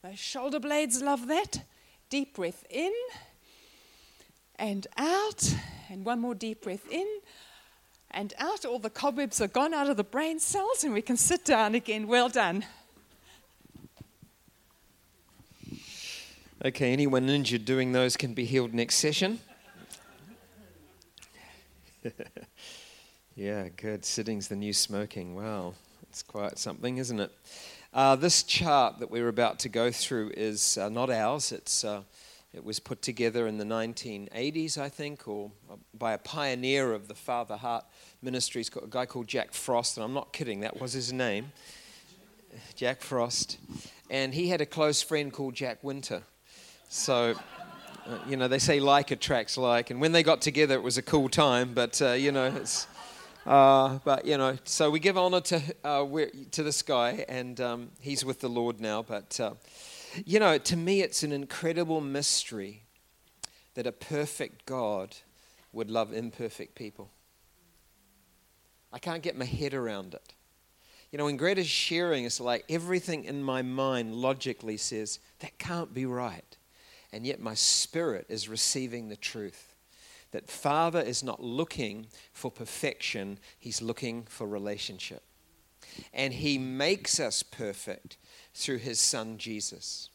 [0.02, 1.63] Those shoulder blades love that.
[2.10, 2.91] Deep breath in
[4.58, 5.54] and out.
[5.89, 7.08] And one more deep breath in
[8.12, 8.65] and out.
[8.65, 11.76] All the cobwebs are gone out of the brain cells, and we can sit down
[11.76, 12.08] again.
[12.08, 12.65] Well done.
[16.65, 19.39] Okay, anyone injured doing those can be healed next session.
[23.34, 24.04] yeah, good.
[24.04, 25.36] Sitting's the new smoking.
[25.36, 25.76] Wow,
[26.10, 27.32] it's quite something, isn't it?
[27.93, 31.54] Uh, this chart that we're about to go through is uh, not ours.
[31.54, 32.02] It's, uh,
[32.54, 37.08] it was put together in the 1980s, I think, or uh, by a pioneer of
[37.08, 37.86] the Father Heart
[38.22, 41.54] Ministries, a guy called Jack Frost, and I'm not kidding, that was his name.
[42.76, 43.60] Jack Frost.
[44.10, 46.24] And he had a close friend called Jack Winter.
[46.91, 47.36] So,
[48.08, 49.91] uh, you know, they say like attracts like.
[49.91, 51.75] And when they got together, it was a cool time.
[51.75, 52.88] But, uh, you know, it's.
[53.45, 56.06] Uh, but you know, so we give honor to uh,
[56.52, 59.02] to this guy, and um, he's with the Lord now.
[59.02, 59.54] But uh,
[60.25, 62.84] you know, to me, it's an incredible mystery
[63.75, 65.15] that a perfect God
[65.71, 67.10] would love imperfect people.
[68.91, 70.34] I can't get my head around it.
[71.12, 75.93] You know, when Greta's sharing, it's like everything in my mind logically says that can't
[75.93, 76.49] be right
[77.12, 79.74] and yet my spirit is receiving the truth.
[80.32, 85.24] That Father is not looking for perfection, He's looking for relationship.
[86.13, 88.17] And He makes us perfect
[88.54, 90.10] through His Son Jesus.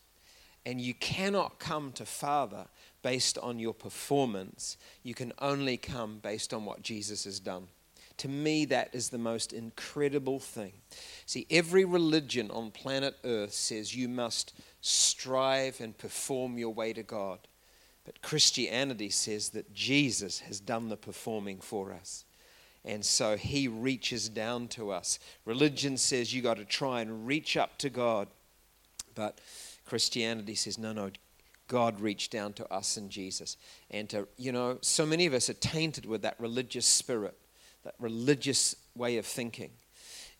[0.64, 2.66] And you cannot come to Father
[3.02, 7.68] based on your performance, you can only come based on what Jesus has done.
[8.18, 10.72] To me, that is the most incredible thing.
[11.26, 17.02] See, every religion on planet Earth says you must strive and perform your way to
[17.02, 17.40] God.
[18.04, 22.24] But Christianity says that Jesus has done the performing for us.
[22.84, 25.18] And so he reaches down to us.
[25.46, 28.28] Religion says you got to try and reach up to God.
[29.14, 29.40] But
[29.86, 31.10] Christianity says, no, no,
[31.66, 33.56] God reached down to us in Jesus.
[33.90, 37.36] And to, you know, so many of us are tainted with that religious spirit,
[37.84, 39.70] that religious way of thinking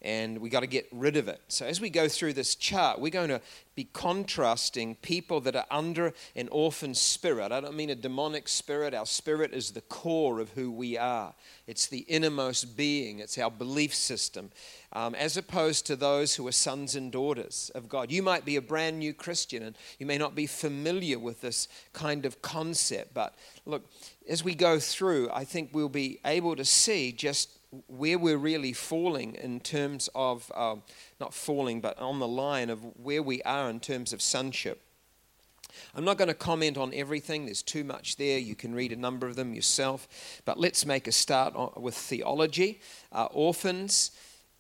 [0.04, 1.40] and we got to get rid of it.
[1.48, 3.40] So, as we go through this chart, we're going to
[3.74, 7.50] be contrasting people that are under an orphan spirit.
[7.50, 8.94] I don't mean a demonic spirit.
[8.94, 11.33] Our spirit is the core of who we are,
[11.66, 14.50] it's the innermost being, it's our belief system,
[14.92, 18.12] um, as opposed to those who are sons and daughters of God.
[18.12, 21.66] You might be a brand new Christian and you may not be familiar with this
[21.94, 23.87] kind of concept, but look,
[24.28, 27.50] as we go through, I think we'll be able to see just
[27.88, 30.76] where we're really falling in terms of, uh,
[31.20, 34.80] not falling, but on the line of where we are in terms of sonship.
[35.94, 38.38] I'm not going to comment on everything, there's too much there.
[38.38, 40.08] You can read a number of them yourself.
[40.44, 42.80] But let's make a start with theology.
[43.12, 44.12] Uh, orphans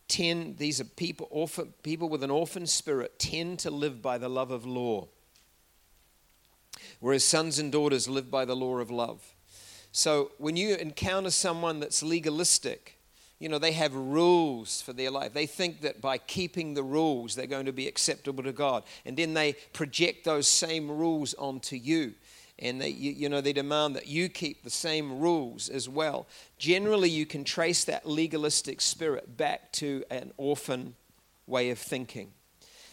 [0.08, 4.28] tend, these are people, orphan, people with an orphan spirit, tend to live by the
[4.28, 5.08] love of law,
[7.00, 9.33] whereas sons and daughters live by the law of love.
[9.96, 12.98] So when you encounter someone that's legalistic,
[13.38, 15.32] you know, they have rules for their life.
[15.32, 18.82] They think that by keeping the rules, they're going to be acceptable to God.
[19.06, 22.14] And then they project those same rules onto you.
[22.58, 26.26] And they, you, know, they demand that you keep the same rules as well.
[26.58, 30.96] Generally, you can trace that legalistic spirit back to an orphan
[31.46, 32.32] way of thinking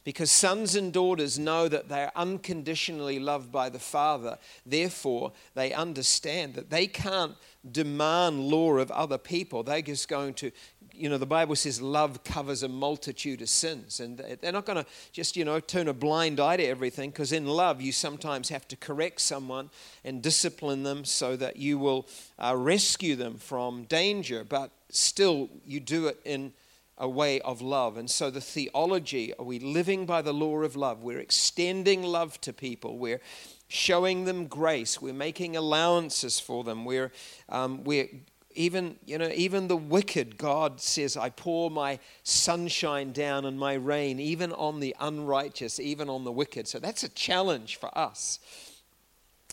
[0.03, 4.37] because sons and daughters know that they are unconditionally loved by the Father.
[4.65, 7.35] Therefore, they understand that they can't
[7.69, 9.61] demand law of other people.
[9.61, 10.51] They're just going to,
[10.91, 13.99] you know, the Bible says love covers a multitude of sins.
[13.99, 17.31] And they're not going to just, you know, turn a blind eye to everything because
[17.31, 19.69] in love, you sometimes have to correct someone
[20.03, 22.07] and discipline them so that you will
[22.39, 24.43] uh, rescue them from danger.
[24.43, 26.53] But still, you do it in
[26.97, 27.97] a way of love.
[27.97, 31.03] And so, the theology are we living by the law of love?
[31.03, 32.97] We're extending love to people.
[32.97, 33.21] We're
[33.67, 35.01] showing them grace.
[35.01, 36.85] We're making allowances for them.
[36.85, 37.11] We're,
[37.49, 38.09] um, we're
[38.53, 43.73] even, you know, even the wicked, God says, I pour my sunshine down and my
[43.73, 46.67] rain, even on the unrighteous, even on the wicked.
[46.67, 48.39] So that's a challenge for us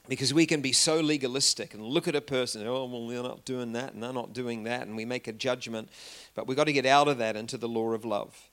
[0.08, 3.44] because we can be so legalistic and look at a person, oh, well, they're not
[3.44, 5.90] doing that and they're not doing that, and we make a judgment.
[6.34, 8.48] But we've got to get out of that into the law of love.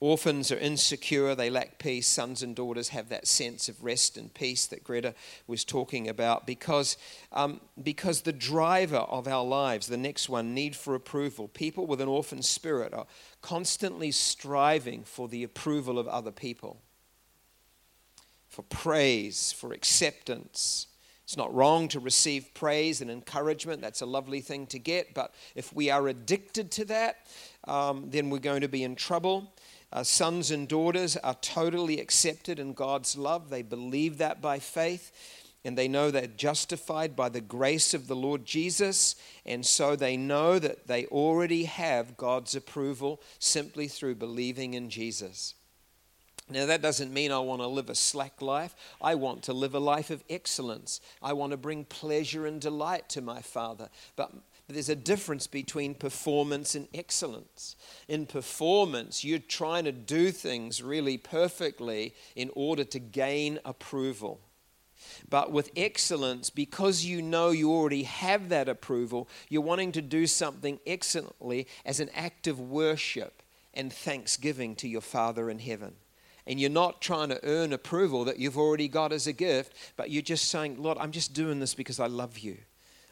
[0.00, 2.08] Orphans are insecure, they lack peace.
[2.08, 5.14] Sons and daughters have that sense of rest and peace that Greta
[5.46, 6.96] was talking about because,
[7.32, 11.48] um, because the driver of our lives, the next one, need for approval.
[11.48, 13.06] People with an orphan spirit are
[13.40, 16.82] constantly striving for the approval of other people,
[18.48, 20.88] for praise, for acceptance
[21.24, 23.80] it's not wrong to receive praise and encouragement.
[23.80, 25.14] That's a lovely thing to get.
[25.14, 27.26] But if we are addicted to that,
[27.66, 29.52] um, then we're going to be in trouble.
[29.90, 33.48] Uh, sons and daughters are totally accepted in God's love.
[33.48, 35.12] They believe that by faith.
[35.64, 39.16] and they know they're justified by the grace of the Lord Jesus,
[39.46, 45.54] and so they know that they already have God's approval simply through believing in Jesus.
[46.50, 48.76] Now, that doesn't mean I want to live a slack life.
[49.00, 51.00] I want to live a life of excellence.
[51.22, 53.88] I want to bring pleasure and delight to my Father.
[54.14, 54.30] But
[54.68, 57.76] there's a difference between performance and excellence.
[58.08, 64.40] In performance, you're trying to do things really perfectly in order to gain approval.
[65.28, 70.26] But with excellence, because you know you already have that approval, you're wanting to do
[70.26, 73.42] something excellently as an act of worship
[73.72, 75.94] and thanksgiving to your Father in heaven.
[76.46, 80.10] And you're not trying to earn approval that you've already got as a gift, but
[80.10, 82.58] you're just saying, Lord, I'm just doing this because I love you.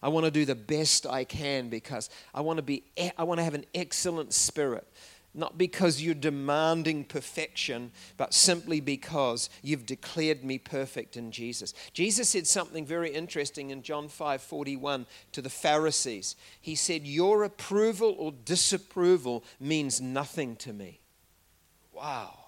[0.02, 2.82] I want to do the best I can because I want to be
[3.16, 4.86] I want to have an excellent spirit.
[5.34, 11.72] Not because you're demanding perfection, but simply because you've declared me perfect in Jesus.
[11.94, 16.36] Jesus said something very interesting in John 5 41 to the Pharisees.
[16.60, 21.00] He said, Your approval or disapproval means nothing to me.
[21.94, 22.41] Wow.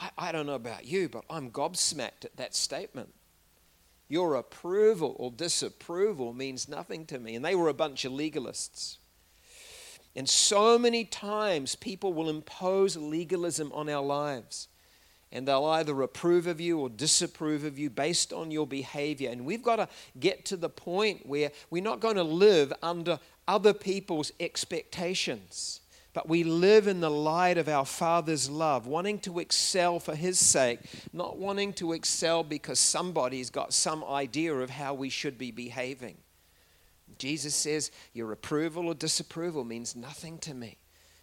[0.00, 3.12] I, I don't know about you, but I'm gobsmacked at that statement.
[4.08, 7.36] Your approval or disapproval means nothing to me.
[7.36, 8.96] And they were a bunch of legalists.
[10.16, 14.66] And so many times people will impose legalism on our lives.
[15.30, 19.30] And they'll either approve of you or disapprove of you based on your behavior.
[19.30, 19.88] And we've got to
[20.18, 25.82] get to the point where we're not going to live under other people's expectations
[26.12, 30.38] but we live in the light of our Father's love, wanting to excel for His
[30.38, 30.80] sake,
[31.12, 36.16] not wanting to excel because somebody's got some idea of how we should be behaving.
[37.18, 40.78] Jesus says, Your approval or disapproval means nothing to me.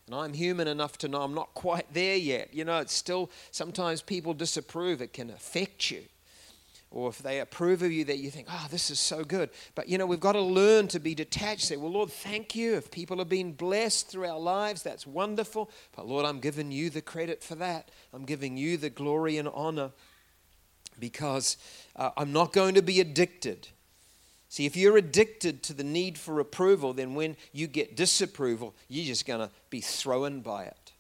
[0.06, 2.54] And I'm human enough to know I'm not quite there yet.
[2.54, 6.04] You know, it's still, sometimes people disapprove, it can affect you
[6.90, 9.50] or if they approve of you that you think, oh, this is so good.
[9.76, 11.66] But you know, we've got to learn to be detached.
[11.66, 12.76] Say, well, Lord, thank you.
[12.76, 15.70] If people have been blessed through our lives, that's wonderful.
[15.96, 17.92] But Lord, I'm giving you the credit for that.
[18.14, 19.92] I'm giving you the glory and honor
[21.00, 21.58] because
[21.96, 23.68] uh, I'm not going to be addicted.
[24.50, 29.06] See, if you're addicted to the need for approval, then when you get disapproval, you're
[29.06, 30.94] just going to be thrown by it.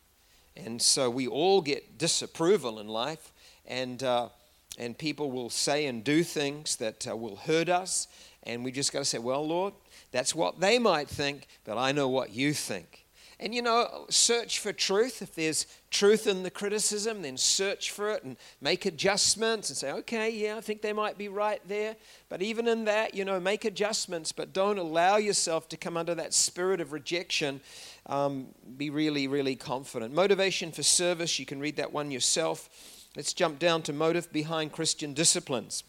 [0.57, 3.31] And so we all get disapproval in life.
[3.65, 4.29] And uh,
[4.77, 8.07] and people will say and do things that uh, will hurt us.
[8.43, 9.73] And we just got to say, well, Lord,
[10.11, 13.07] that's what they might think, but I know what you think.
[13.39, 15.21] And you know, search for truth.
[15.21, 19.91] If there's truth in the criticism, then search for it and make adjustments and say,
[19.91, 21.95] okay, yeah, I think they might be right there.
[22.29, 26.15] But even in that, you know, make adjustments, but don't allow yourself to come under
[26.15, 27.61] that spirit of rejection.
[28.07, 30.15] Um, be really, really confident.
[30.15, 32.96] Motivation for service, you can read that one yourself.
[33.17, 35.83] Let's jump down to motive behind Christian disciplines.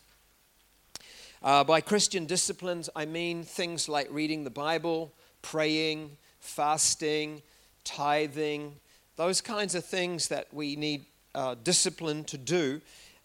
[1.43, 5.12] Uh, by Christian disciplines, I mean things like reading the Bible,
[5.43, 7.43] praying, fasting,
[7.85, 8.76] tithing,
[9.16, 11.05] those kinds of things that we need
[11.35, 12.81] uh, discipline to do.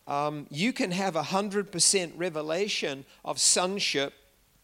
[0.06, 4.14] Um, you can have a 100% revelation of sonship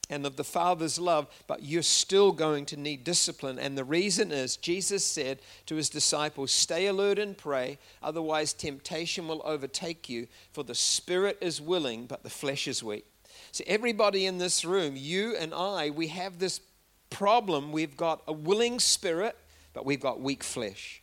[0.10, 3.60] and of the Father's love, but you're still going to need discipline.
[3.60, 9.28] And the reason is Jesus said to his disciples, Stay alert and pray, otherwise, temptation
[9.28, 13.05] will overtake you, for the spirit is willing, but the flesh is weak.
[13.51, 16.62] So, everybody in this room, you and I, we have this
[17.10, 17.72] problem.
[17.72, 19.36] We've got a willing spirit,
[19.74, 21.01] but we've got weak flesh.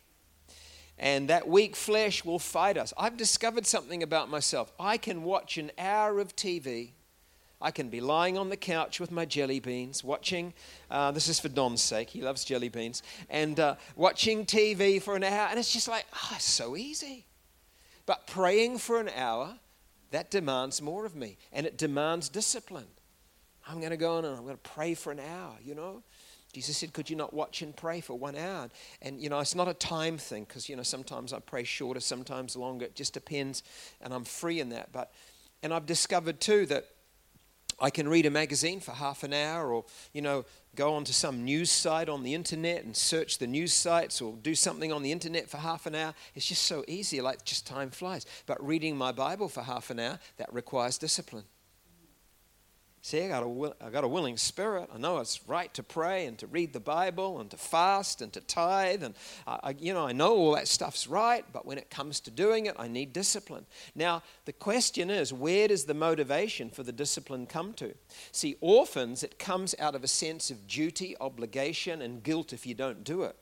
[0.99, 2.93] And that weak flesh will fight us.
[2.97, 4.71] I've discovered something about myself.
[4.79, 6.91] I can watch an hour of TV
[7.59, 10.53] I can be lying on the couch with my jelly beans, watching,
[10.91, 15.15] uh, this is for Don's sake, he loves jelly beans, and uh, watching TV for
[15.15, 17.25] an hour, and it's just like, oh, it's so easy.
[18.05, 19.55] But praying for an hour,
[20.11, 22.87] that demands more of me, and it demands discipline.
[23.67, 26.03] I'm going to go on and I'm going to pray for an hour, you know?
[26.53, 28.69] Jesus said, Could you not watch and pray for one hour?
[29.01, 31.99] And, you know, it's not a time thing because, you know, sometimes I pray shorter,
[31.99, 32.85] sometimes longer.
[32.85, 33.63] It just depends,
[34.01, 34.93] and I'm free in that.
[34.93, 35.11] But,
[35.61, 36.85] and I've discovered too that
[37.79, 41.43] I can read a magazine for half an hour or, you know, go onto some
[41.43, 45.11] news site on the internet and search the news sites or do something on the
[45.11, 46.13] internet for half an hour.
[46.33, 48.25] It's just so easy, like just time flies.
[48.45, 51.45] But reading my Bible for half an hour, that requires discipline.
[53.07, 54.89] See, I got, got a willing spirit.
[54.93, 58.33] I know it's right to pray and to read the Bible and to fast and
[58.33, 59.01] to tithe.
[59.01, 59.15] And,
[59.47, 62.65] I, you know, I know all that stuff's right, but when it comes to doing
[62.65, 63.65] it, I need discipline.
[63.95, 67.93] Now, the question is where does the motivation for the discipline come to?
[68.33, 72.73] See, orphans, it comes out of a sense of duty, obligation, and guilt if you
[72.73, 73.37] don't do it.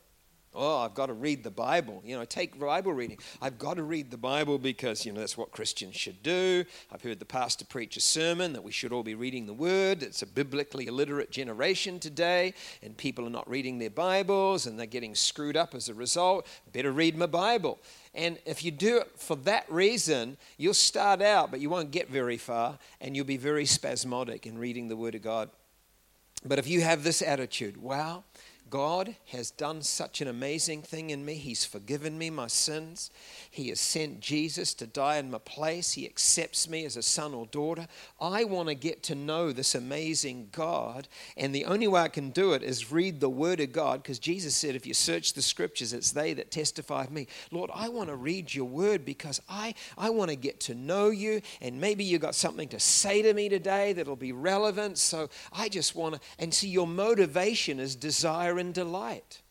[0.56, 2.02] Oh, I've got to read the Bible.
[2.06, 3.18] You know, take Bible reading.
[3.42, 6.64] I've got to read the Bible because, you know, that's what Christians should do.
[6.92, 10.02] I've heard the pastor preach a sermon that we should all be reading the Word.
[10.02, 14.86] It's a biblically illiterate generation today, and people are not reading their Bibles and they're
[14.86, 16.48] getting screwed up as a result.
[16.72, 17.80] Better read my Bible.
[18.14, 22.10] And if you do it for that reason, you'll start out, but you won't get
[22.10, 25.50] very far, and you'll be very spasmodic in reading the Word of God.
[26.46, 28.24] But if you have this attitude, wow,
[28.70, 31.36] God has done such an amazing thing in me.
[31.36, 33.12] He's forgiven me my sins.
[33.52, 35.94] He has sent Jesus to die in my place.
[35.94, 37.88] He accepts me as a son or daughter.
[38.20, 41.08] I want to get to know this amazing God.
[41.38, 44.18] And the only way I can do it is read the Word of God because
[44.20, 47.28] Jesus said, if you search the scriptures, it's they that testify of me.
[47.52, 51.10] Lord, I want to read your Word because I, I want to get to know
[51.10, 51.42] you.
[51.62, 54.98] And maybe you got something to say to me today that'll be relevant.
[54.98, 57.96] So I just want to, and see, your motivation is
[58.56, 59.42] desire and delight,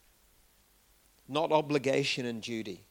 [1.28, 2.84] not obligation and duty.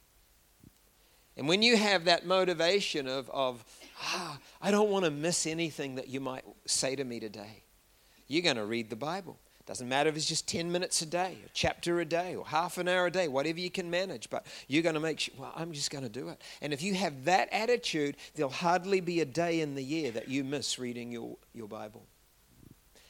[1.36, 3.64] And when you have that motivation of, of
[4.00, 7.64] ah, I don't want to miss anything that you might say to me today,
[8.28, 9.40] you're going to read the Bible.
[9.66, 12.78] Doesn't matter if it's just 10 minutes a day, a chapter a day, or half
[12.78, 15.54] an hour a day, whatever you can manage, but you're going to make sure, well,
[15.56, 16.42] I'm just going to do it.
[16.62, 20.28] And if you have that attitude, there'll hardly be a day in the year that
[20.28, 22.06] you miss reading your, your Bible.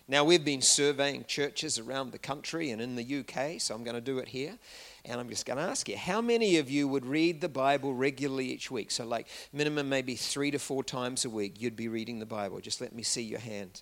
[0.07, 3.95] Now, we've been surveying churches around the country and in the UK, so I'm going
[3.95, 4.57] to do it here.
[5.05, 7.93] And I'm just going to ask you, how many of you would read the Bible
[7.93, 8.91] regularly each week?
[8.91, 12.59] So, like, minimum maybe three to four times a week, you'd be reading the Bible.
[12.59, 13.81] Just let me see your hand.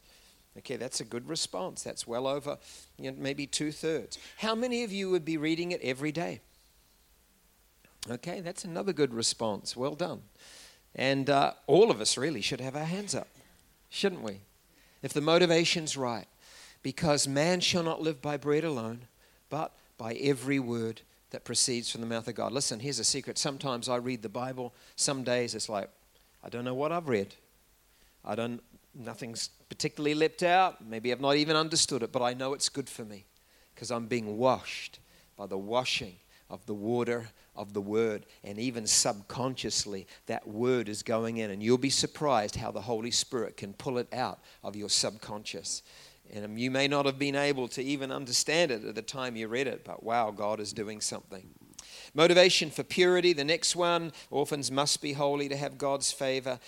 [0.59, 1.81] Okay, that's a good response.
[1.81, 2.57] That's well over
[2.99, 4.19] you know, maybe two thirds.
[4.37, 6.41] How many of you would be reading it every day?
[8.09, 9.75] Okay, that's another good response.
[9.75, 10.21] Well done.
[10.93, 13.27] And uh, all of us really should have our hands up,
[13.89, 14.41] shouldn't we?
[15.01, 16.27] If the motivation's right.
[16.83, 19.01] Because man shall not live by bread alone,
[19.49, 22.51] but by every word that proceeds from the mouth of God.
[22.51, 23.37] Listen, here's a secret.
[23.37, 25.89] Sometimes I read the Bible, some days it's like,
[26.43, 27.35] I don't know what I've read.
[28.25, 28.61] I don't
[28.93, 30.85] nothing's particularly leapt out.
[30.85, 33.25] Maybe I've not even understood it, but I know it's good for me
[33.73, 34.99] because I'm being washed
[35.37, 36.15] by the washing
[36.49, 37.29] of the water
[37.61, 38.25] of the word.
[38.43, 41.51] And even subconsciously, that word is going in.
[41.51, 45.83] And you'll be surprised how the Holy Spirit can pull it out of your subconscious.
[46.33, 49.47] And you may not have been able to even understand it at the time you
[49.47, 51.47] read it, but wow, God is doing something.
[52.13, 56.59] Motivation for purity, the next one orphans must be holy to have God's favor.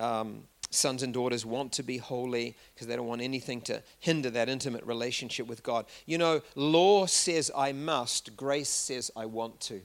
[0.00, 4.30] Um, sons and daughters want to be holy because they don't want anything to hinder
[4.30, 5.86] that intimate relationship with God.
[6.06, 9.82] You know, law says I must, grace says I want to.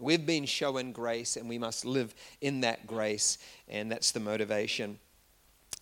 [0.00, 3.38] We've been shown grace and we must live in that grace,
[3.68, 4.98] and that's the motivation.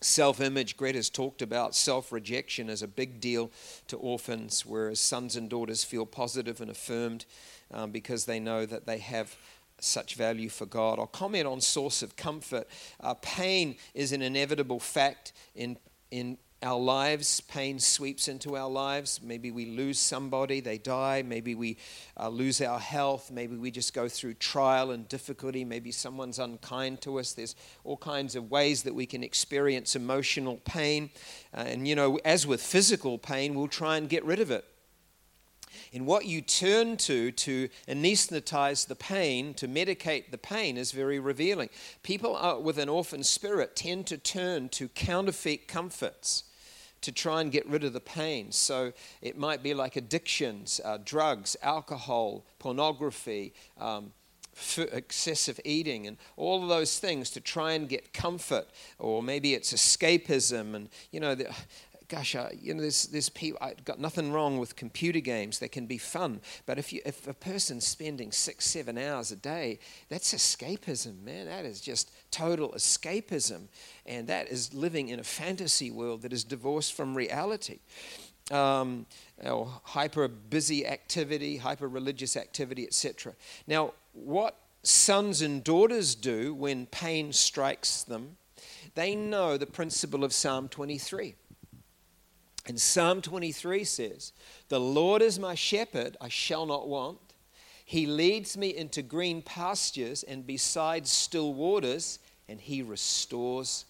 [0.01, 3.51] Self image, Greta's talked about self rejection as a big deal
[3.89, 7.25] to orphans, whereas sons and daughters feel positive and affirmed
[7.73, 9.37] um, because they know that they have
[9.81, 10.99] such value for God.
[10.99, 12.69] I'll comment on source of comfort.
[13.01, 15.77] Uh, pain is an inevitable fact in,
[16.11, 17.41] in our lives.
[17.41, 19.21] Pain sweeps into our lives.
[19.23, 21.23] Maybe we lose somebody, they die.
[21.23, 21.77] Maybe we
[22.19, 23.31] uh, lose our health.
[23.31, 25.65] Maybe we just go through trial and difficulty.
[25.65, 27.33] Maybe someone's unkind to us.
[27.33, 27.55] There's
[27.85, 31.11] all kinds of ways that we can experience emotional pain.
[31.57, 34.65] Uh, and, you know, as with physical pain, we'll try and get rid of it.
[35.93, 41.19] And what you turn to to anesthetize the pain, to medicate the pain, is very
[41.19, 41.71] revealing.
[42.03, 46.45] People with an orphan spirit tend to turn to counterfeit comforts
[47.01, 48.53] to try and get rid of the pain.
[48.53, 48.93] So
[49.23, 53.53] it might be like addictions, uh, drugs, alcohol, pornography.
[53.79, 54.13] Um,
[54.93, 58.67] excessive eating and all of those things to try and get comfort
[58.99, 61.49] or maybe it's escapism and you know the,
[62.09, 65.59] gosh, uh, you know, there's, there's people, I've got nothing wrong with computer games.
[65.59, 66.41] They can be fun.
[66.67, 69.79] But if, you, if a person's spending six, seven hours a day,
[70.09, 71.47] that's escapism, man.
[71.47, 73.69] That is just total escapism.
[74.07, 77.81] And that is living in a fantasy world that is divorced from reality.
[78.51, 79.07] Um,
[79.45, 83.35] or hyper busy activity, hyper religious activity, etc.
[83.67, 88.37] Now, what sons and daughters do when pain strikes them,
[88.95, 91.35] they know the principle of Psalm 23.
[92.67, 94.33] And Psalm 23 says,
[94.69, 97.19] The Lord is my shepherd, I shall not want.
[97.89, 103.87] He leads me into green pastures and beside still waters, and he restores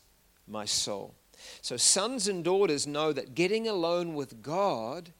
[0.46, 1.16] my soul.
[1.62, 5.10] So, sons and daughters know that getting alone with God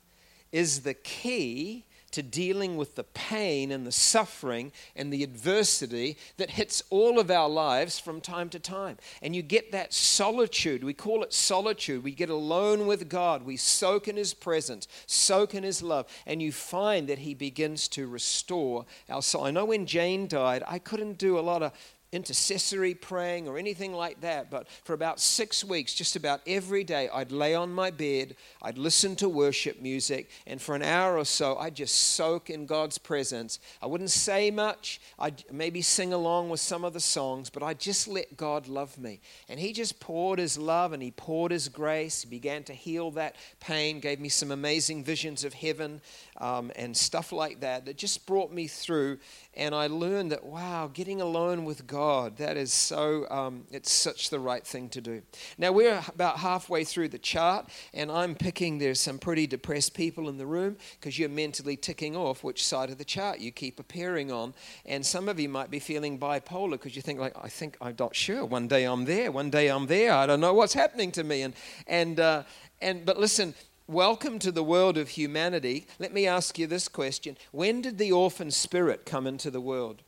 [0.53, 6.51] is the key to dealing with the pain and the suffering and the adversity that
[6.51, 8.97] hits all of our lives from time to time.
[9.21, 10.83] And you get that solitude.
[10.83, 12.03] We call it solitude.
[12.03, 13.43] We get alone with God.
[13.45, 17.89] We soak in His presence, soak in His love, and you find that He begins
[17.89, 19.45] to restore our soul.
[19.45, 21.73] I know when Jane died, I couldn't do a lot of
[22.13, 27.09] intercessory praying or anything like that, but for about six weeks, just about every day,
[27.13, 31.25] I'd lay on my bed, I'd listen to worship music, and for an hour or
[31.25, 33.59] so, I'd just soak in God's presence.
[33.83, 37.81] I wouldn't say much, I'd maybe sing along with some of the songs, but I'd
[37.81, 39.21] just let God love me.
[39.49, 42.23] And He just poured His love and He poured His grace.
[42.23, 46.01] He began to heal that pain, gave me some amazing visions of heaven
[46.39, 49.19] um, and stuff like that that just brought me through.
[49.55, 54.31] And I learned that, wow, getting alone with God, that is so, um, it's such
[54.31, 55.23] the right thing to do.
[55.59, 60.29] Now, we're about halfway through the chart, and I'm picking, there's some pretty depressed people
[60.29, 63.81] in the room because you're mentally ticking off which side of the chart you keep
[63.81, 64.55] appearing on.
[64.87, 67.97] And some of you might be feeling bipolar because you think, like, I think I'm
[67.99, 68.45] not sure.
[68.45, 70.13] One day I'm there, one day I'm there.
[70.13, 71.43] I don't know what's happening to me.
[71.43, 71.55] And,
[71.87, 72.43] and, uh,
[72.81, 73.55] and, but listen,
[73.89, 75.87] welcome to the world of humanity.
[75.99, 80.03] Let me ask you this question When did the orphan spirit come into the world?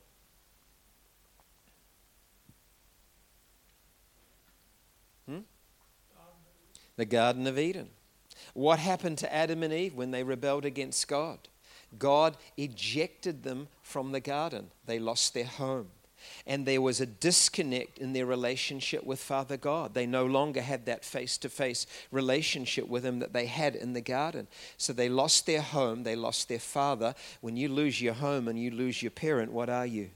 [6.97, 7.89] The Garden of Eden.
[8.53, 11.39] What happened to Adam and Eve when they rebelled against God?
[11.97, 14.71] God ejected them from the garden.
[14.85, 15.89] They lost their home
[16.45, 19.93] and there was a disconnect in their relationship with Father God.
[19.93, 23.93] They no longer had that face to face relationship with Him that they had in
[23.93, 24.47] the garden.
[24.77, 27.15] So they lost their home, they lost their father.
[27.41, 30.09] When you lose your home and you lose your parent, what are you?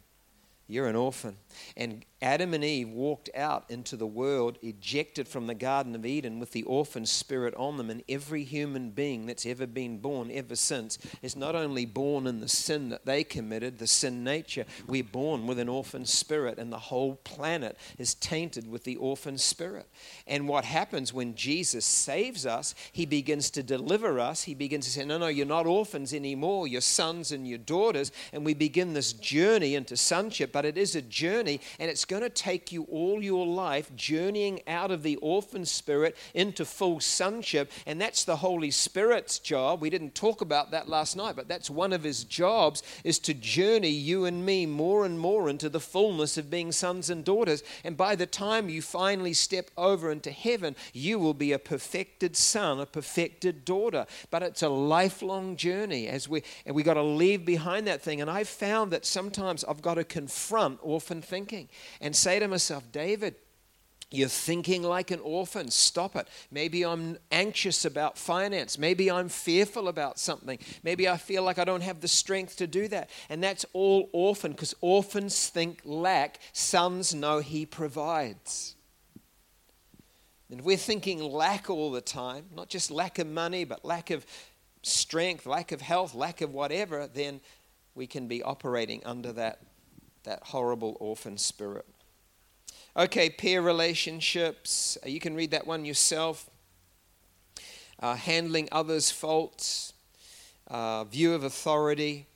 [0.67, 1.37] You're an orphan.
[1.77, 6.39] And Adam and Eve walked out into the world, ejected from the Garden of Eden
[6.39, 7.91] with the orphan spirit on them.
[7.91, 12.39] And every human being that's ever been born ever since is not only born in
[12.39, 16.73] the sin that they committed, the sin nature, we're born with an orphan spirit, and
[16.73, 19.87] the whole planet is tainted with the orphan spirit.
[20.25, 24.41] And what happens when Jesus saves us, he begins to deliver us.
[24.41, 28.11] He begins to say, No, no, you're not orphans anymore, you're sons and your daughters.
[28.33, 32.14] And we begin this journey into sonship, but it is a journey, and it's going
[32.19, 37.01] going to take you all your life journeying out of the orphan spirit into full
[37.01, 37.69] sonship.
[37.85, 39.81] And that's the Holy Spirit's job.
[39.81, 43.33] We didn't talk about that last night, but that's one of his jobs is to
[43.33, 47.63] journey you and me more and more into the fullness of being sons and daughters.
[47.83, 52.37] And by the time you finally step over into heaven, you will be a perfected
[52.37, 54.05] son, a perfected daughter.
[54.31, 58.21] But it's a lifelong journey as we and we got to leave behind that thing.
[58.21, 61.67] And I've found that sometimes I've got to confront orphan thinking
[62.01, 63.35] and say to myself, David,
[64.11, 65.71] you're thinking like an orphan.
[65.71, 66.27] Stop it.
[66.51, 68.77] Maybe I'm anxious about finance.
[68.77, 70.59] Maybe I'm fearful about something.
[70.83, 73.09] Maybe I feel like I don't have the strength to do that.
[73.29, 78.75] And that's all orphan because orphans think lack, sons know He provides.
[80.51, 84.25] And we're thinking lack all the time, not just lack of money, but lack of
[84.83, 87.41] strength, lack of health, lack of whatever, then
[87.95, 89.59] we can be operating under that,
[90.25, 91.85] that horrible orphan spirit.
[92.97, 94.97] Okay, peer relationships.
[95.03, 96.49] Uh, you can read that one yourself.
[97.99, 99.93] Uh, handling others' faults,
[100.67, 102.27] uh, view of authority,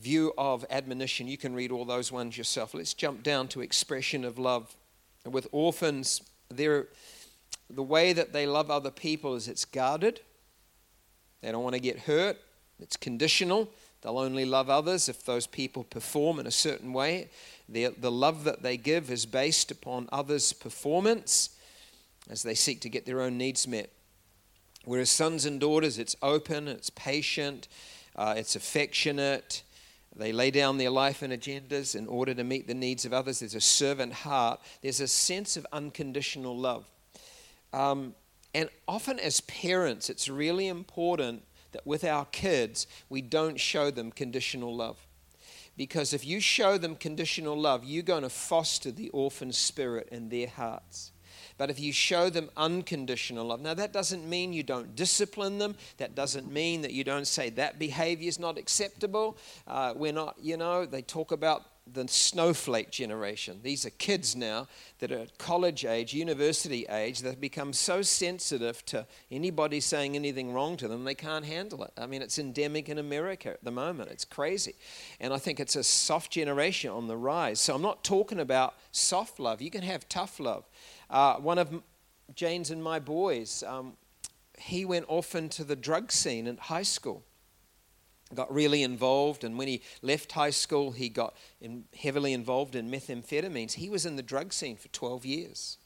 [0.00, 1.26] view of admonition.
[1.26, 2.74] You can read all those ones yourself.
[2.74, 4.76] Let's jump down to expression of love.
[5.24, 6.20] With orphans,
[6.50, 6.86] the
[7.70, 10.20] way that they love other people is it's guarded.
[11.40, 12.36] They don't want to get hurt.
[12.78, 13.70] It's conditional.
[14.04, 17.30] They'll only love others if those people perform in a certain way.
[17.70, 21.56] The, the love that they give is based upon others' performance
[22.28, 23.90] as they seek to get their own needs met.
[24.84, 27.66] Whereas sons and daughters, it's open, it's patient,
[28.14, 29.62] uh, it's affectionate.
[30.14, 33.40] They lay down their life and agendas in order to meet the needs of others.
[33.40, 34.60] There's a servant heart.
[34.82, 36.84] There's a sense of unconditional love.
[37.72, 38.14] Um,
[38.54, 41.42] and often, as parents, it's really important
[41.74, 44.96] that with our kids, we don't show them conditional love.
[45.76, 50.28] Because if you show them conditional love, you're going to foster the orphan spirit in
[50.28, 51.12] their hearts.
[51.56, 55.76] But if you show them unconditional love, now that doesn't mean you don't discipline them.
[55.98, 59.36] That doesn't mean that you don't say that behavior is not acceptable.
[59.66, 61.62] Uh, we're not, you know, they talk about
[61.92, 63.60] the snowflake generation.
[63.62, 64.68] These are kids now
[65.00, 70.76] that are college age, university age, that become so sensitive to anybody saying anything wrong
[70.78, 71.92] to them, they can't handle it.
[71.98, 74.10] I mean, it's endemic in America at the moment.
[74.10, 74.76] It's crazy.
[75.20, 77.60] And I think it's a soft generation on the rise.
[77.60, 79.60] So I'm not talking about soft love.
[79.60, 80.64] You can have tough love.
[81.10, 81.82] Uh, one of
[82.34, 83.98] Jane's and my boys, um,
[84.58, 87.24] he went off into the drug scene in high school
[88.32, 89.44] got really involved.
[89.44, 93.74] And when he left high school, he got in, heavily involved in methamphetamines.
[93.74, 95.78] He was in the drug scene for 12 years.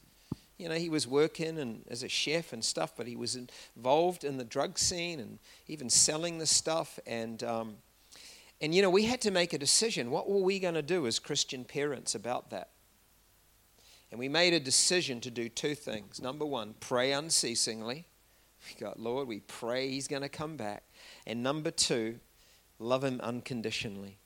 [0.57, 3.37] You know, he was working and as a chef and stuff, but he was
[3.75, 6.99] involved in the drug scene and even selling the stuff.
[7.07, 7.77] And um,
[8.61, 10.11] and you know, we had to make a decision.
[10.11, 12.69] What were we going to do as Christian parents about that?
[14.11, 16.21] And we made a decision to do two things.
[16.21, 18.05] Number one, pray unceasingly.
[18.67, 20.83] We got, Lord, we pray he's going to come back.
[21.25, 22.19] And number two,
[22.79, 24.17] love him unconditionally.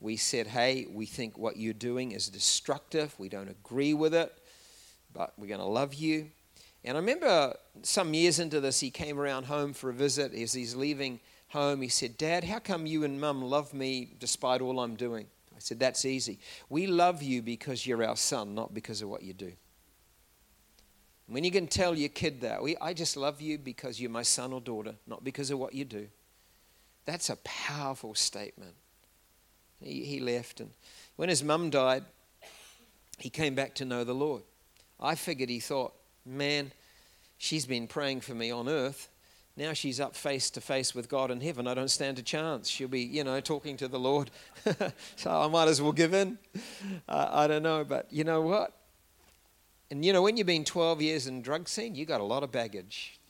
[0.00, 3.14] We said, hey, we think what you're doing is destructive.
[3.18, 4.32] We don't agree with it
[5.14, 6.30] but we're going to love you.
[6.84, 10.34] And I remember some years into this, he came around home for a visit.
[10.34, 14.60] As he's leaving home, he said, Dad, how come you and Mum love me despite
[14.60, 15.26] all I'm doing?
[15.56, 16.40] I said, That's easy.
[16.68, 19.52] We love you because you're our son, not because of what you do.
[21.26, 24.24] When you can tell your kid that, we, I just love you because you're my
[24.24, 26.08] son or daughter, not because of what you do.
[27.06, 28.74] That's a powerful statement.
[29.80, 30.70] He, he left, and
[31.16, 32.04] when his mum died,
[33.18, 34.42] he came back to know the Lord.
[34.98, 35.92] I figured he thought,
[36.24, 36.72] man,
[37.36, 39.08] she's been praying for me on earth.
[39.56, 41.68] Now she's up face to face with God in heaven.
[41.68, 42.68] I don't stand a chance.
[42.68, 44.30] She'll be, you know, talking to the Lord.
[45.16, 46.38] so I might as well give in.
[47.08, 47.84] Uh, I don't know.
[47.84, 48.72] But you know what?
[49.90, 52.42] And you know, when you've been 12 years in drug scene, you got a lot
[52.42, 53.20] of baggage.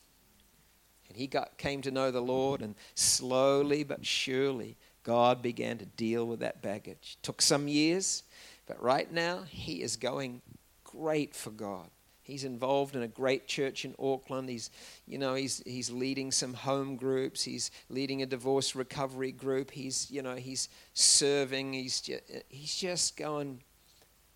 [1.15, 5.87] And he got, came to know the Lord, and slowly but surely, God began to
[5.87, 7.19] deal with that baggage.
[7.23, 8.25] Took some years,
[8.67, 10.43] but right now, he is going
[10.83, 11.89] great for God.
[12.23, 14.49] He's involved in a great church in Auckland.
[14.49, 14.71] He's,
[15.07, 17.45] you know, he's, he's leading some home groups.
[17.45, 19.71] He's leading a divorce recovery group.
[19.71, 21.75] He's, you know, he's serving.
[21.75, 23.61] He's just, he's just going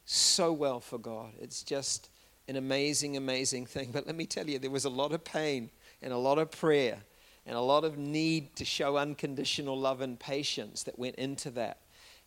[0.04, 1.32] so well for God.
[1.40, 2.08] It's just
[2.46, 3.90] an amazing, amazing thing.
[3.90, 5.70] But let me tell you, there was a lot of pain
[6.02, 6.98] and a lot of prayer
[7.46, 11.78] and a lot of need to show unconditional love and patience that went into that.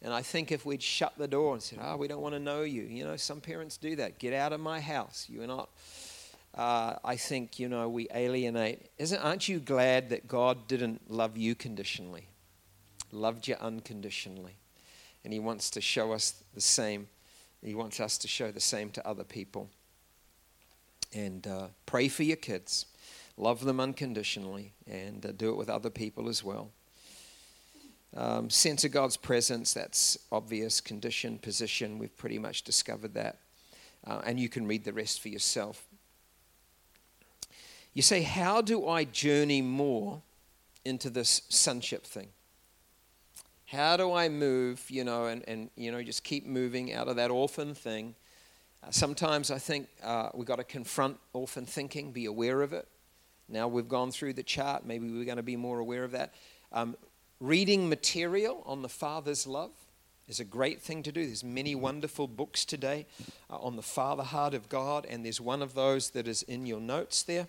[0.02, 2.40] And I think if we'd shut the door and said, Oh, we don't want to
[2.40, 4.18] know you, you know, some parents do that.
[4.18, 5.28] Get out of my house.
[5.30, 5.70] You are not.
[6.56, 8.90] Uh, I think, you know, we alienate.
[8.98, 12.28] Isn't, aren't you glad that God didn't love you conditionally?
[13.12, 14.56] Loved you unconditionally.
[15.24, 17.08] And He wants to show us the same.
[17.64, 19.70] He wants us to show the same to other people.
[21.14, 22.86] And uh, pray for your kids.
[23.42, 24.72] Love them unconditionally.
[24.88, 26.70] And uh, do it with other people as well.
[28.16, 30.80] Um, sense of God's presence, that's obvious.
[30.80, 33.40] Condition, position, we've pretty much discovered that.
[34.06, 35.88] Uh, and you can read the rest for yourself.
[37.96, 40.22] You say, How do I journey more
[40.86, 42.28] into this sonship thing?
[43.66, 47.16] How do I move, you know, and, and you know, just keep moving out of
[47.16, 48.14] that orphan thing?
[48.84, 52.88] Uh, sometimes I think uh, we've got to confront orphan thinking, be aware of it.
[53.52, 56.34] Now we've gone through the chart, maybe we're going to be more aware of that.
[56.72, 56.96] Um,
[57.42, 59.72] Reading material on the Father's love
[60.28, 61.26] is a great thing to do.
[61.26, 63.08] There's many wonderful books today
[63.50, 66.68] uh, on the Father heart of God, and there's one of those that is in
[66.68, 67.48] your notes there.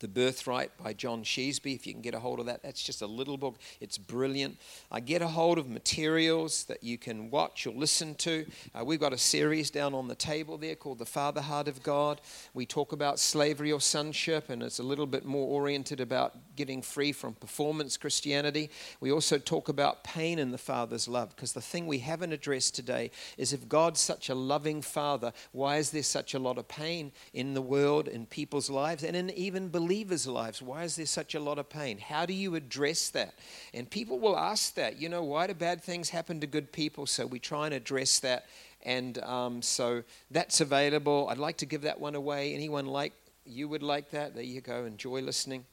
[0.00, 1.74] The Birthright by John Sheasby.
[1.74, 3.58] If you can get a hold of that, that's just a little book.
[3.80, 4.58] It's brilliant.
[4.92, 8.46] I get a hold of materials that you can watch or listen to.
[8.72, 11.82] Uh, we've got a series down on the table there called The Father Heart of
[11.82, 12.20] God.
[12.54, 16.80] We talk about slavery or sonship, and it's a little bit more oriented about getting
[16.80, 18.70] free from performance Christianity.
[19.00, 22.76] We also talk about pain in the Father's love, because the thing we haven't addressed
[22.76, 26.68] today is if God's such a loving Father, why is there such a lot of
[26.68, 29.87] pain in the world, in people's lives, and in even believers?
[29.88, 30.60] Believers' lives?
[30.60, 31.96] Why is there such a lot of pain?
[31.96, 33.32] How do you address that?
[33.72, 37.06] And people will ask that, you know, why do bad things happen to good people?
[37.06, 38.44] So we try and address that.
[38.82, 41.28] And um, so that's available.
[41.30, 42.54] I'd like to give that one away.
[42.54, 43.14] Anyone like
[43.46, 44.34] you would like that?
[44.34, 44.84] There you go.
[44.84, 45.64] Enjoy listening.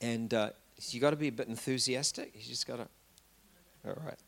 [0.00, 0.50] And uh,
[0.88, 2.32] you got to be a bit enthusiastic.
[2.34, 2.88] You just got to.
[3.86, 4.18] All right.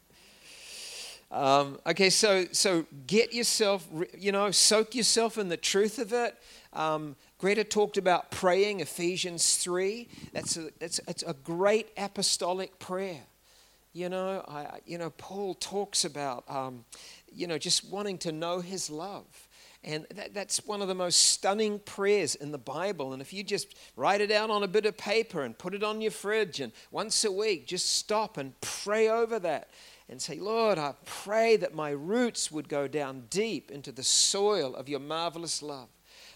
[1.33, 3.89] Um, okay, so so get yourself,
[4.19, 6.37] you know, soak yourself in the truth of it.
[6.75, 10.09] Um, Greta talked about praying, Ephesians 3.
[10.33, 13.23] That's a, that's, that's a great apostolic prayer.
[13.93, 16.85] You know, I, you know, Paul talks about, um,
[17.35, 19.27] you know, just wanting to know his love.
[19.83, 23.13] And that, that's one of the most stunning prayers in the Bible.
[23.13, 25.83] And if you just write it out on a bit of paper and put it
[25.83, 29.69] on your fridge, and once a week, just stop and pray over that
[30.09, 34.77] and say, Lord, I pray that my roots would go down deep into the soil
[34.77, 35.89] of your marvelous love.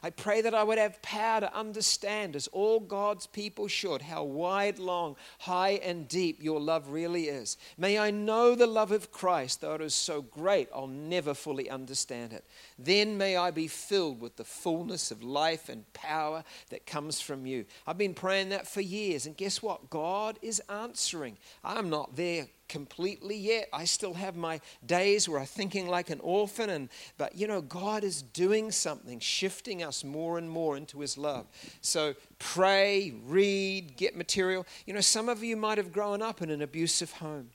[0.07, 4.23] I pray that I would have power to understand, as all God's people should, how
[4.23, 7.57] wide, long, high, and deep your love really is.
[7.77, 11.69] May I know the love of Christ, though it is so great, I'll never fully
[11.69, 12.45] understand it.
[12.79, 17.47] Then may I be filled with the fullness of life and power that comes from
[17.47, 17.65] you.
[17.87, 19.89] I've been praying that for years, and guess what?
[19.89, 21.39] God is answering.
[21.65, 23.69] I'm not there completely yet.
[23.73, 27.63] I still have my days where I'm thinking like an orphan, and but you know,
[27.63, 31.47] God is doing something, shifting us more and more into His love.
[31.81, 34.67] So pray, read, get material.
[34.85, 37.51] You know, some of you might have grown up in an abusive home.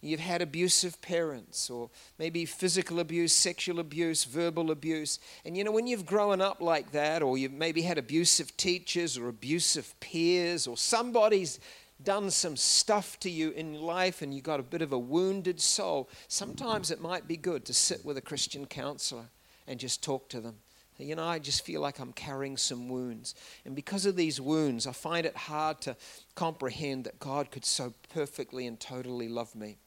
[0.00, 5.18] You've had abusive parents, or maybe physical abuse, sexual abuse, verbal abuse.
[5.44, 9.18] And you know, when you've grown up like that, or you've maybe had abusive teachers,
[9.18, 11.58] or abusive peers, or somebody's
[12.02, 15.60] done some stuff to you in life and you've got a bit of a wounded
[15.60, 19.26] soul, sometimes it might be good to sit with a Christian counselor
[19.66, 20.56] and just talk to them.
[20.96, 23.36] You know, I just feel like I'm carrying some wounds.
[23.64, 25.96] And because of these wounds, I find it hard to
[26.34, 29.78] comprehend that God could so perfectly and totally love me.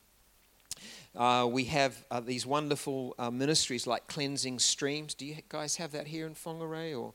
[1.16, 5.14] Uh, we have uh, these wonderful uh, ministries like Cleansing Streams.
[5.14, 6.98] Do you guys have that here in Whangarei?
[6.98, 7.14] Or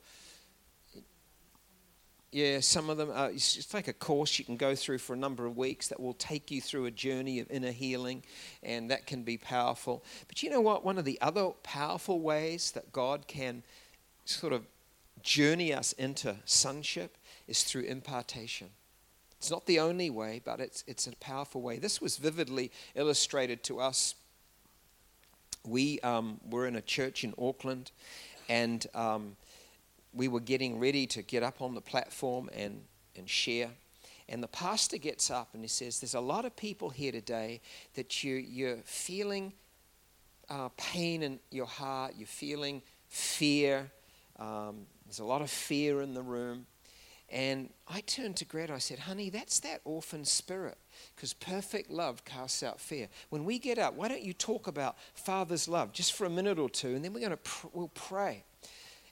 [2.30, 3.30] yeah, some of them, uh,
[3.72, 6.50] like a course you can go through for a number of weeks that will take
[6.50, 8.22] you through a journey of inner healing,
[8.62, 10.04] and that can be powerful.
[10.28, 10.84] But you know what?
[10.84, 13.62] One of the other powerful ways that God can
[14.26, 14.66] sort of
[15.22, 17.16] journey us into sonship
[17.48, 18.68] is through impartation.
[19.38, 21.78] It's not the only way, but it's, it's a powerful way.
[21.78, 24.14] This was vividly illustrated to us.
[25.64, 27.90] We um, were in a church in Auckland,
[28.48, 29.36] and um,
[30.14, 32.82] we were getting ready to get up on the platform and,
[33.16, 33.70] and share.
[34.28, 37.60] And the pastor gets up and he says, There's a lot of people here today
[37.94, 39.52] that you, you're feeling
[40.48, 43.90] uh, pain in your heart, you're feeling fear.
[44.38, 46.66] Um, there's a lot of fear in the room.
[47.28, 50.78] And I turned to Greta, I said, Honey, that's that orphan spirit,
[51.14, 53.08] because perfect love casts out fear.
[53.30, 56.58] When we get up, why don't you talk about Father's love just for a minute
[56.58, 58.44] or two, and then we're going to pr- we'll pray.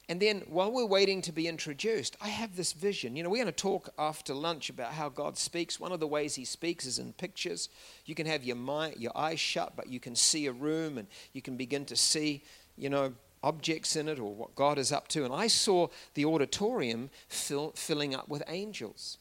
[0.07, 3.15] And then while we're waiting to be introduced, I have this vision.
[3.15, 5.79] You know, we're going to talk after lunch about how God speaks.
[5.79, 7.69] One of the ways He speaks is in pictures.
[8.05, 11.07] You can have your mind, your eyes shut, but you can see a room and
[11.33, 12.43] you can begin to see,
[12.77, 13.13] you know,
[13.45, 15.23] objects in it or what God is up to.
[15.23, 19.19] And I saw the auditorium fill, filling up with angels.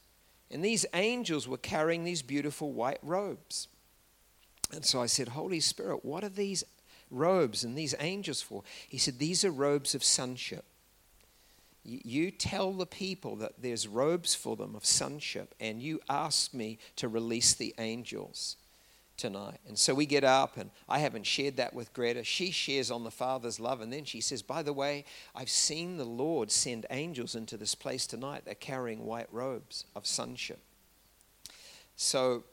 [0.51, 3.69] And these angels were carrying these beautiful white robes.
[4.73, 6.65] And so I said, Holy Spirit, what are these
[7.11, 8.63] robes and these angels for?
[8.89, 10.65] He said, These are robes of sonship.
[11.85, 16.79] You tell the people that there's robes for them of sonship, and you ask me
[16.97, 18.57] to release the angels
[19.17, 19.59] tonight.
[19.67, 22.25] And so we get up, and I haven't shared that with Greta.
[22.25, 25.05] She shares on the Father's love, and then she says, By the way,
[25.35, 28.43] I've seen the Lord send angels into this place tonight.
[28.45, 30.61] They're carrying white robes of sonship.
[31.97, 32.45] So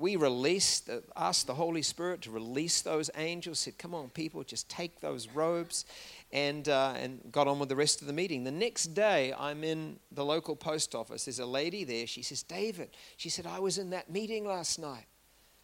[0.00, 4.68] we released, asked the Holy Spirit to release those angels, said, Come on, people, just
[4.70, 5.84] take those robes
[6.32, 8.44] and, uh, and got on with the rest of the meeting.
[8.44, 11.26] The next day, I'm in the local post office.
[11.26, 12.06] There's a lady there.
[12.06, 15.04] She says, David, she said, I was in that meeting last night.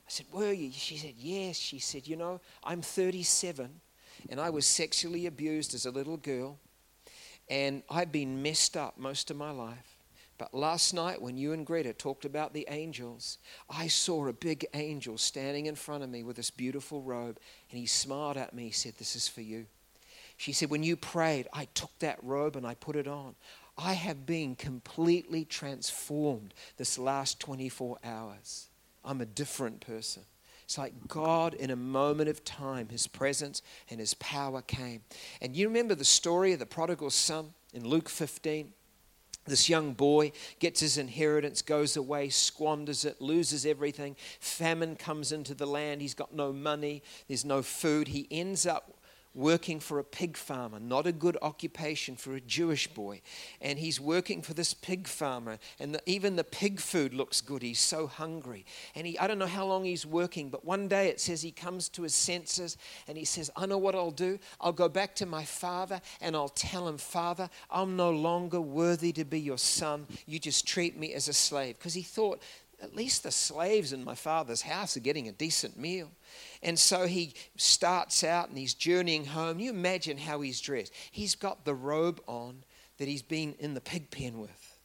[0.07, 0.71] I said, Were you?
[0.73, 1.57] She said, Yes.
[1.57, 3.81] She said, You know, I'm 37
[4.29, 6.59] and I was sexually abused as a little girl
[7.49, 9.97] and I've been messed up most of my life.
[10.39, 13.39] But last night, when you and Greta talked about the angels,
[13.71, 17.39] I saw a big angel standing in front of me with this beautiful robe,
[17.71, 18.65] and he smiled at me.
[18.67, 19.67] He said, This is for you.
[20.37, 23.35] She said, When you prayed, I took that robe and I put it on.
[23.79, 28.69] I have been completely transformed this last 24 hours.
[29.07, 30.25] I'm a different person.
[30.65, 35.03] It's like God, in a moment of time, His presence and His power came.
[35.41, 38.73] And you remember the story of the prodigal son in Luke 15?
[39.47, 44.17] This young boy gets his inheritance, goes away, squanders it, loses everything.
[44.41, 46.01] Famine comes into the land.
[46.01, 48.09] He's got no money, there's no food.
[48.09, 48.96] He ends up
[49.37, 53.21] working for a pig farmer, not a good occupation for a Jewish boy.
[53.61, 57.63] And he's working for this pig farmer, and the, even the pig food looks good.
[57.63, 58.65] He's so hungry.
[58.95, 61.53] And he, I don't know how long he's working, but one day it says he
[61.53, 64.39] comes to his senses and he says, I know what I'll do.
[64.61, 69.13] I'll go back to my father and I'll tell him, Father, I'm no longer worthy
[69.13, 70.07] to be your son.
[70.27, 71.79] You just treat me as a slave.
[71.79, 72.41] Because he thought,
[72.83, 76.11] at least the slaves in my father's house are getting a decent meal.
[76.63, 79.59] And so he starts out and he's journeying home.
[79.59, 80.93] You imagine how he's dressed.
[81.11, 82.65] He's got the robe on
[82.99, 84.76] that he's been in the pig pen with.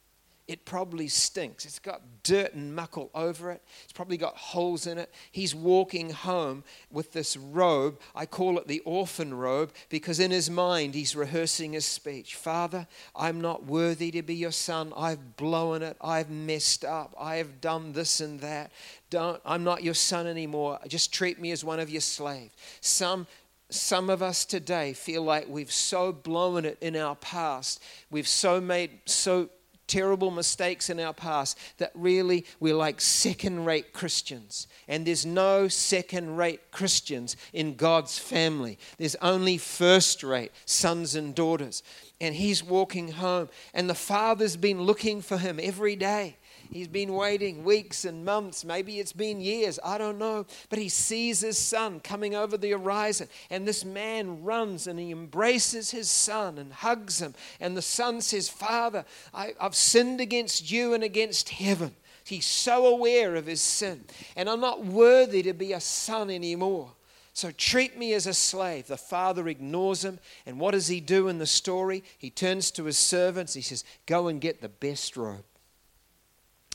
[0.51, 1.63] It probably stinks.
[1.63, 3.61] It's got dirt and muck all over it.
[3.85, 5.09] It's probably got holes in it.
[5.31, 8.01] He's walking home with this robe.
[8.13, 12.35] I call it the orphan robe because in his mind he's rehearsing his speech.
[12.35, 12.85] Father,
[13.15, 14.91] I'm not worthy to be your son.
[14.97, 15.95] I've blown it.
[16.01, 17.15] I've messed up.
[17.17, 18.73] I have done this and that.
[19.09, 20.79] Don't, I'm not your son anymore.
[20.85, 22.53] Just treat me as one of your slaves.
[22.81, 23.25] Some
[23.69, 27.81] some of us today feel like we've so blown it in our past.
[28.09, 29.49] We've so made so
[29.91, 34.67] terrible mistakes in our past that really we're like second rate Christians.
[34.87, 41.35] And there's no second rate Christians in God's family, there's only first rate sons and
[41.35, 41.83] daughters.
[42.21, 46.37] And he's walking home, and the father's been looking for him every day.
[46.71, 50.45] He's been waiting weeks and months, maybe it's been years, I don't know.
[50.69, 55.11] But he sees his son coming over the horizon, and this man runs and he
[55.11, 57.35] embraces his son and hugs him.
[57.59, 59.03] And the son says, Father,
[59.33, 61.93] I, I've sinned against you and against heaven.
[62.23, 64.05] He's so aware of his sin,
[64.37, 66.93] and I'm not worthy to be a son anymore.
[67.33, 68.87] So treat me as a slave.
[68.87, 70.19] The father ignores him.
[70.45, 72.03] And what does he do in the story?
[72.17, 73.53] He turns to his servants.
[73.53, 75.45] He says, Go and get the best robe.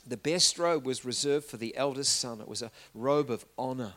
[0.07, 2.39] The best robe was reserved for the eldest son.
[2.39, 3.93] It was a robe of honor.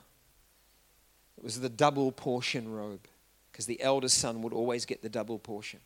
[1.38, 3.06] It was the double portion robe
[3.50, 5.80] because the eldest son would always get the double portion.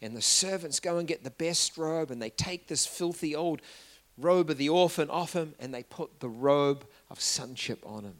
[0.00, 3.60] And the servants go and get the best robe and they take this filthy old
[4.16, 8.16] robe of the orphan off him and they put the robe of sonship on him.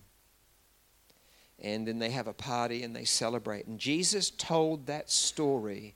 [1.61, 3.67] And then they have a party and they celebrate.
[3.67, 5.95] And Jesus told that story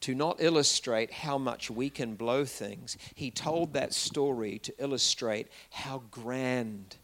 [0.00, 2.96] to not illustrate how much we can blow things.
[3.14, 6.96] He told that story to illustrate how grand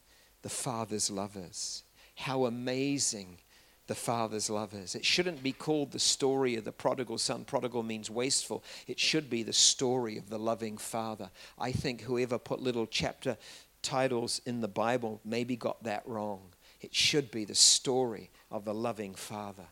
[0.42, 1.82] the Father's love is,
[2.14, 3.38] how amazing
[3.86, 4.94] the Father's love is.
[4.94, 7.44] It shouldn't be called the story of the prodigal son.
[7.44, 8.64] Prodigal means wasteful.
[8.86, 11.30] It should be the story of the loving Father.
[11.58, 13.36] I think whoever put little chapter
[13.82, 16.54] titles in the Bible maybe got that wrong.
[16.80, 19.66] It should be the story of the loving Father.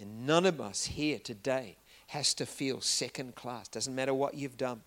[0.00, 1.76] And none of us here today
[2.08, 3.68] has to feel second class.
[3.68, 4.82] Doesn't matter what you've done.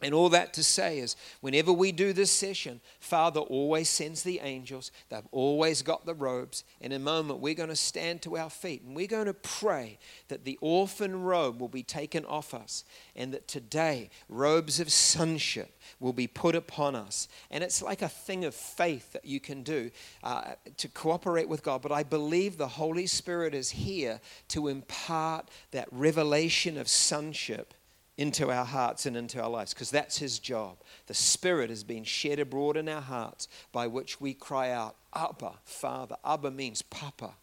[0.00, 4.38] And all that to say is, whenever we do this session, Father always sends the
[4.38, 4.92] angels.
[5.08, 6.62] They've always got the robes.
[6.80, 9.98] In a moment, we're going to stand to our feet and we're going to pray
[10.28, 12.84] that the orphan robe will be taken off us
[13.16, 17.26] and that today, robes of sonship will be put upon us.
[17.50, 19.90] And it's like a thing of faith that you can do
[20.22, 21.82] uh, to cooperate with God.
[21.82, 27.74] But I believe the Holy Spirit is here to impart that revelation of sonship
[28.18, 30.76] into our hearts and into our lives because that's his job.
[31.06, 35.52] The Spirit has been shed abroad in our hearts by which we cry out, Abba,
[35.64, 36.16] Father.
[36.24, 37.34] Abba means Papa.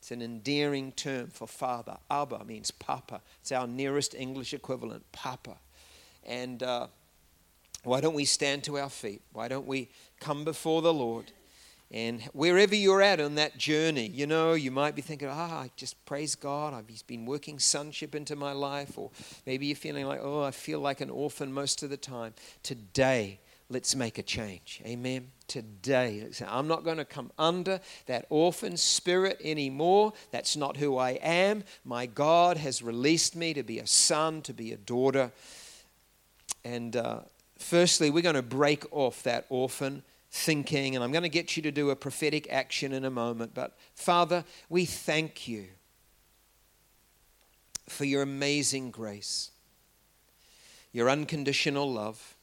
[0.00, 1.98] It's an endearing term for father.
[2.10, 3.20] Abba means Papa.
[3.40, 5.58] It's our nearest English equivalent, Papa.
[6.24, 6.88] And uh,
[7.84, 9.22] why don't we stand to our feet?
[9.32, 11.32] Why don't we come before the Lord?
[11.92, 15.70] And wherever you're at on that journey, you know, you might be thinking, ah, I
[15.76, 16.72] just praise God.
[16.72, 18.96] I've, he's been working sonship into my life.
[18.96, 19.10] Or
[19.44, 22.34] maybe you're feeling like, oh, I feel like an orphan most of the time.
[22.62, 24.80] Today, let's make a change.
[24.86, 25.32] Amen.
[25.48, 30.12] Today, I'm not going to come under that orphan spirit anymore.
[30.30, 31.64] That's not who I am.
[31.84, 35.32] My God has released me to be a son, to be a daughter.
[36.64, 37.20] And uh,
[37.58, 41.62] firstly, we're going to break off that orphan thinking, and I'm going to get you
[41.64, 43.52] to do a prophetic action in a moment.
[43.54, 45.66] But Father, we thank you
[47.88, 49.50] for your amazing grace,
[50.92, 52.36] your unconditional love.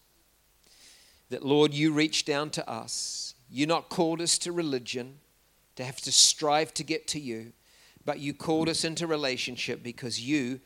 [1.30, 3.34] That, Lord, you reached down to us.
[3.50, 5.20] You not called us to religion,
[5.76, 7.54] to have to strive to get to you,
[8.06, 10.60] but you called us into relationship because you,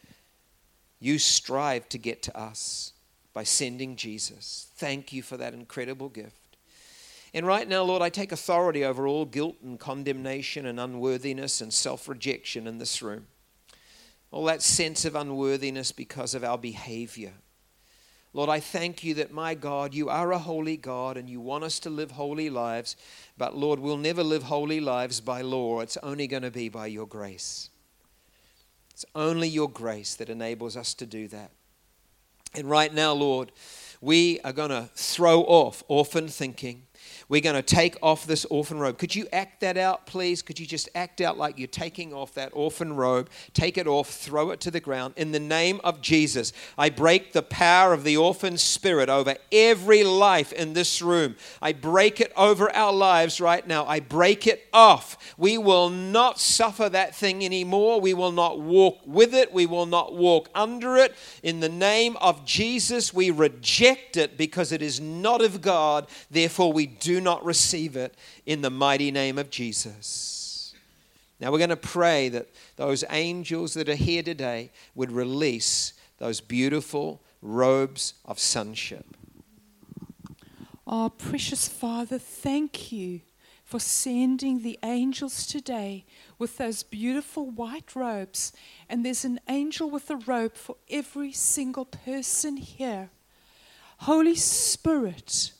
[1.00, 2.94] you strive to get to us
[3.34, 4.68] by sending Jesus.
[4.76, 6.41] Thank you for that incredible gift.
[7.34, 11.74] And right now, Lord, I take authority over all guilt and condemnation and unworthiness and
[11.74, 13.28] self rejection in this room.
[14.32, 17.34] All that sense of unworthiness because of our behavior.
[18.34, 21.66] Lord, I thank you that, my God, you are a holy God and you want
[21.66, 22.96] us to live holy lives.
[23.38, 25.82] But, Lord, we'll never live holy lives by law.
[25.82, 27.70] It's only going to be by your grace.
[28.92, 31.52] It's only your grace that enables us to do that.
[32.54, 33.52] And right now, Lord,
[34.00, 36.84] we are going to throw off orphan thinking.
[37.32, 38.98] We're going to take off this orphan robe.
[38.98, 40.42] Could you act that out, please?
[40.42, 43.30] Could you just act out like you're taking off that orphan robe?
[43.54, 45.14] Take it off, throw it to the ground.
[45.16, 50.04] In the name of Jesus, I break the power of the orphan spirit over every
[50.04, 51.38] life in this room.
[51.62, 53.86] I break it over our lives right now.
[53.86, 55.34] I break it off.
[55.38, 58.02] We will not suffer that thing anymore.
[58.02, 59.54] We will not walk with it.
[59.54, 61.16] We will not walk under it.
[61.44, 66.08] In the name of Jesus, we reject it because it is not of God.
[66.30, 68.16] Therefore, we do not receive it
[68.46, 70.74] in the mighty name of Jesus.
[71.40, 76.40] Now we're going to pray that those angels that are here today would release those
[76.40, 79.06] beautiful robes of sonship.
[80.86, 83.22] Oh, precious Father, thank you
[83.64, 86.04] for sending the angels today
[86.38, 88.52] with those beautiful white robes.
[88.90, 93.10] And there's an angel with a robe for every single person here.
[94.00, 95.54] Holy Spirit,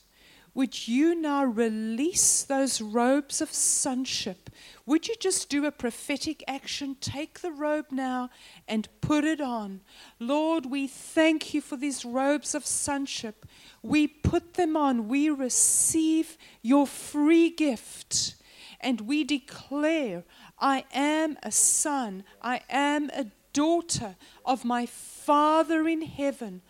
[0.54, 4.50] would you now release those robes of sonship?
[4.86, 6.98] Would you just do a prophetic action?
[7.00, 8.30] Take the robe now
[8.68, 9.82] and put it on.
[10.20, 13.46] Lord, we thank you for these robes of sonship.
[13.82, 15.08] We put them on.
[15.08, 18.36] We receive your free gift.
[18.82, 20.24] And we declare,
[20.60, 26.62] I am a son, I am a daughter of my Father in heaven.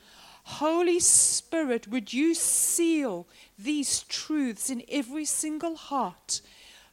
[0.43, 3.27] Holy Spirit, would you seal
[3.63, 6.41] these truths in every single heart?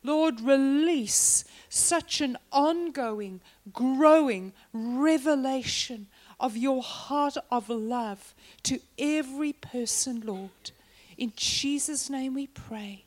[0.03, 3.41] Lord, release such an ongoing,
[3.73, 6.07] growing revelation
[6.41, 10.71] of your heart of love to every person, Lord.
[11.17, 13.05] In Jesus' name we pray.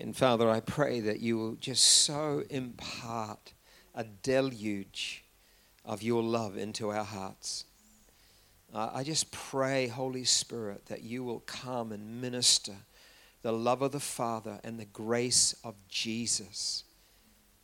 [0.00, 3.52] And Father, I pray that you will just so impart
[3.94, 5.24] a deluge
[5.84, 7.64] of your love into our hearts.
[8.74, 12.74] Uh, I just pray, Holy Spirit, that you will come and minister
[13.42, 16.82] the love of the Father and the grace of Jesus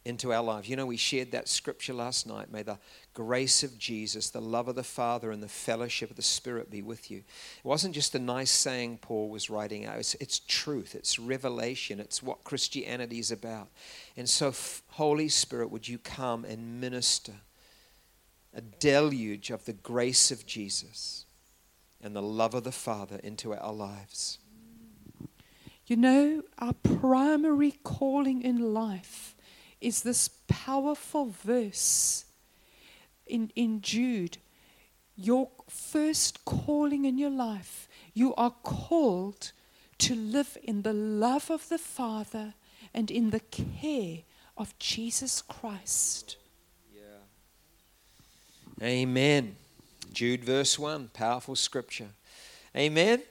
[0.04, 0.68] into our lives.
[0.68, 2.50] You know, we shared that scripture last night.
[2.50, 2.78] May the
[3.12, 6.80] grace of Jesus, the love of the Father, and the fellowship of the Spirit be
[6.80, 7.18] with you.
[7.18, 11.98] It wasn't just a nice saying Paul was writing out, it's, it's truth, it's revelation,
[11.98, 13.68] it's what Christianity is about.
[14.16, 14.54] And so,
[14.90, 17.34] Holy Spirit, would you come and minister?
[18.54, 21.24] A deluge of the grace of Jesus
[22.02, 24.38] and the love of the Father into our lives.
[25.86, 29.34] You know, our primary calling in life
[29.80, 32.26] is this powerful verse
[33.26, 34.38] in, in Jude.
[35.16, 39.52] Your first calling in your life, you are called
[39.98, 42.54] to live in the love of the Father
[42.94, 44.20] and in the care
[44.56, 46.36] of Jesus Christ.
[48.82, 49.56] Amen.
[50.12, 52.08] Jude, verse 1, powerful scripture.
[52.74, 53.22] Amen.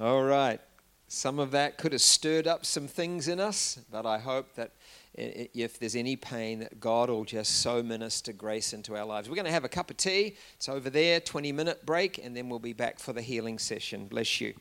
[0.00, 0.60] All right.
[1.08, 4.72] Some of that could have stirred up some things in us, but I hope that
[5.14, 9.28] if there's any pain, that God will just so minister grace into our lives.
[9.28, 10.36] We're going to have a cup of tea.
[10.54, 14.06] It's over there, 20 minute break, and then we'll be back for the healing session.
[14.06, 14.54] Bless you.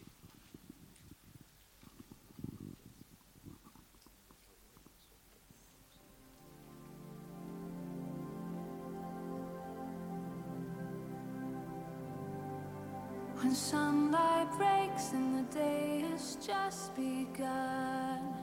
[13.48, 18.36] When sunlight breaks and the day has just begun.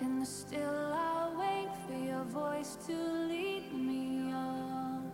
[0.00, 5.12] In the still, I'll wait for your voice to lead me on.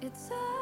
[0.00, 0.50] It's a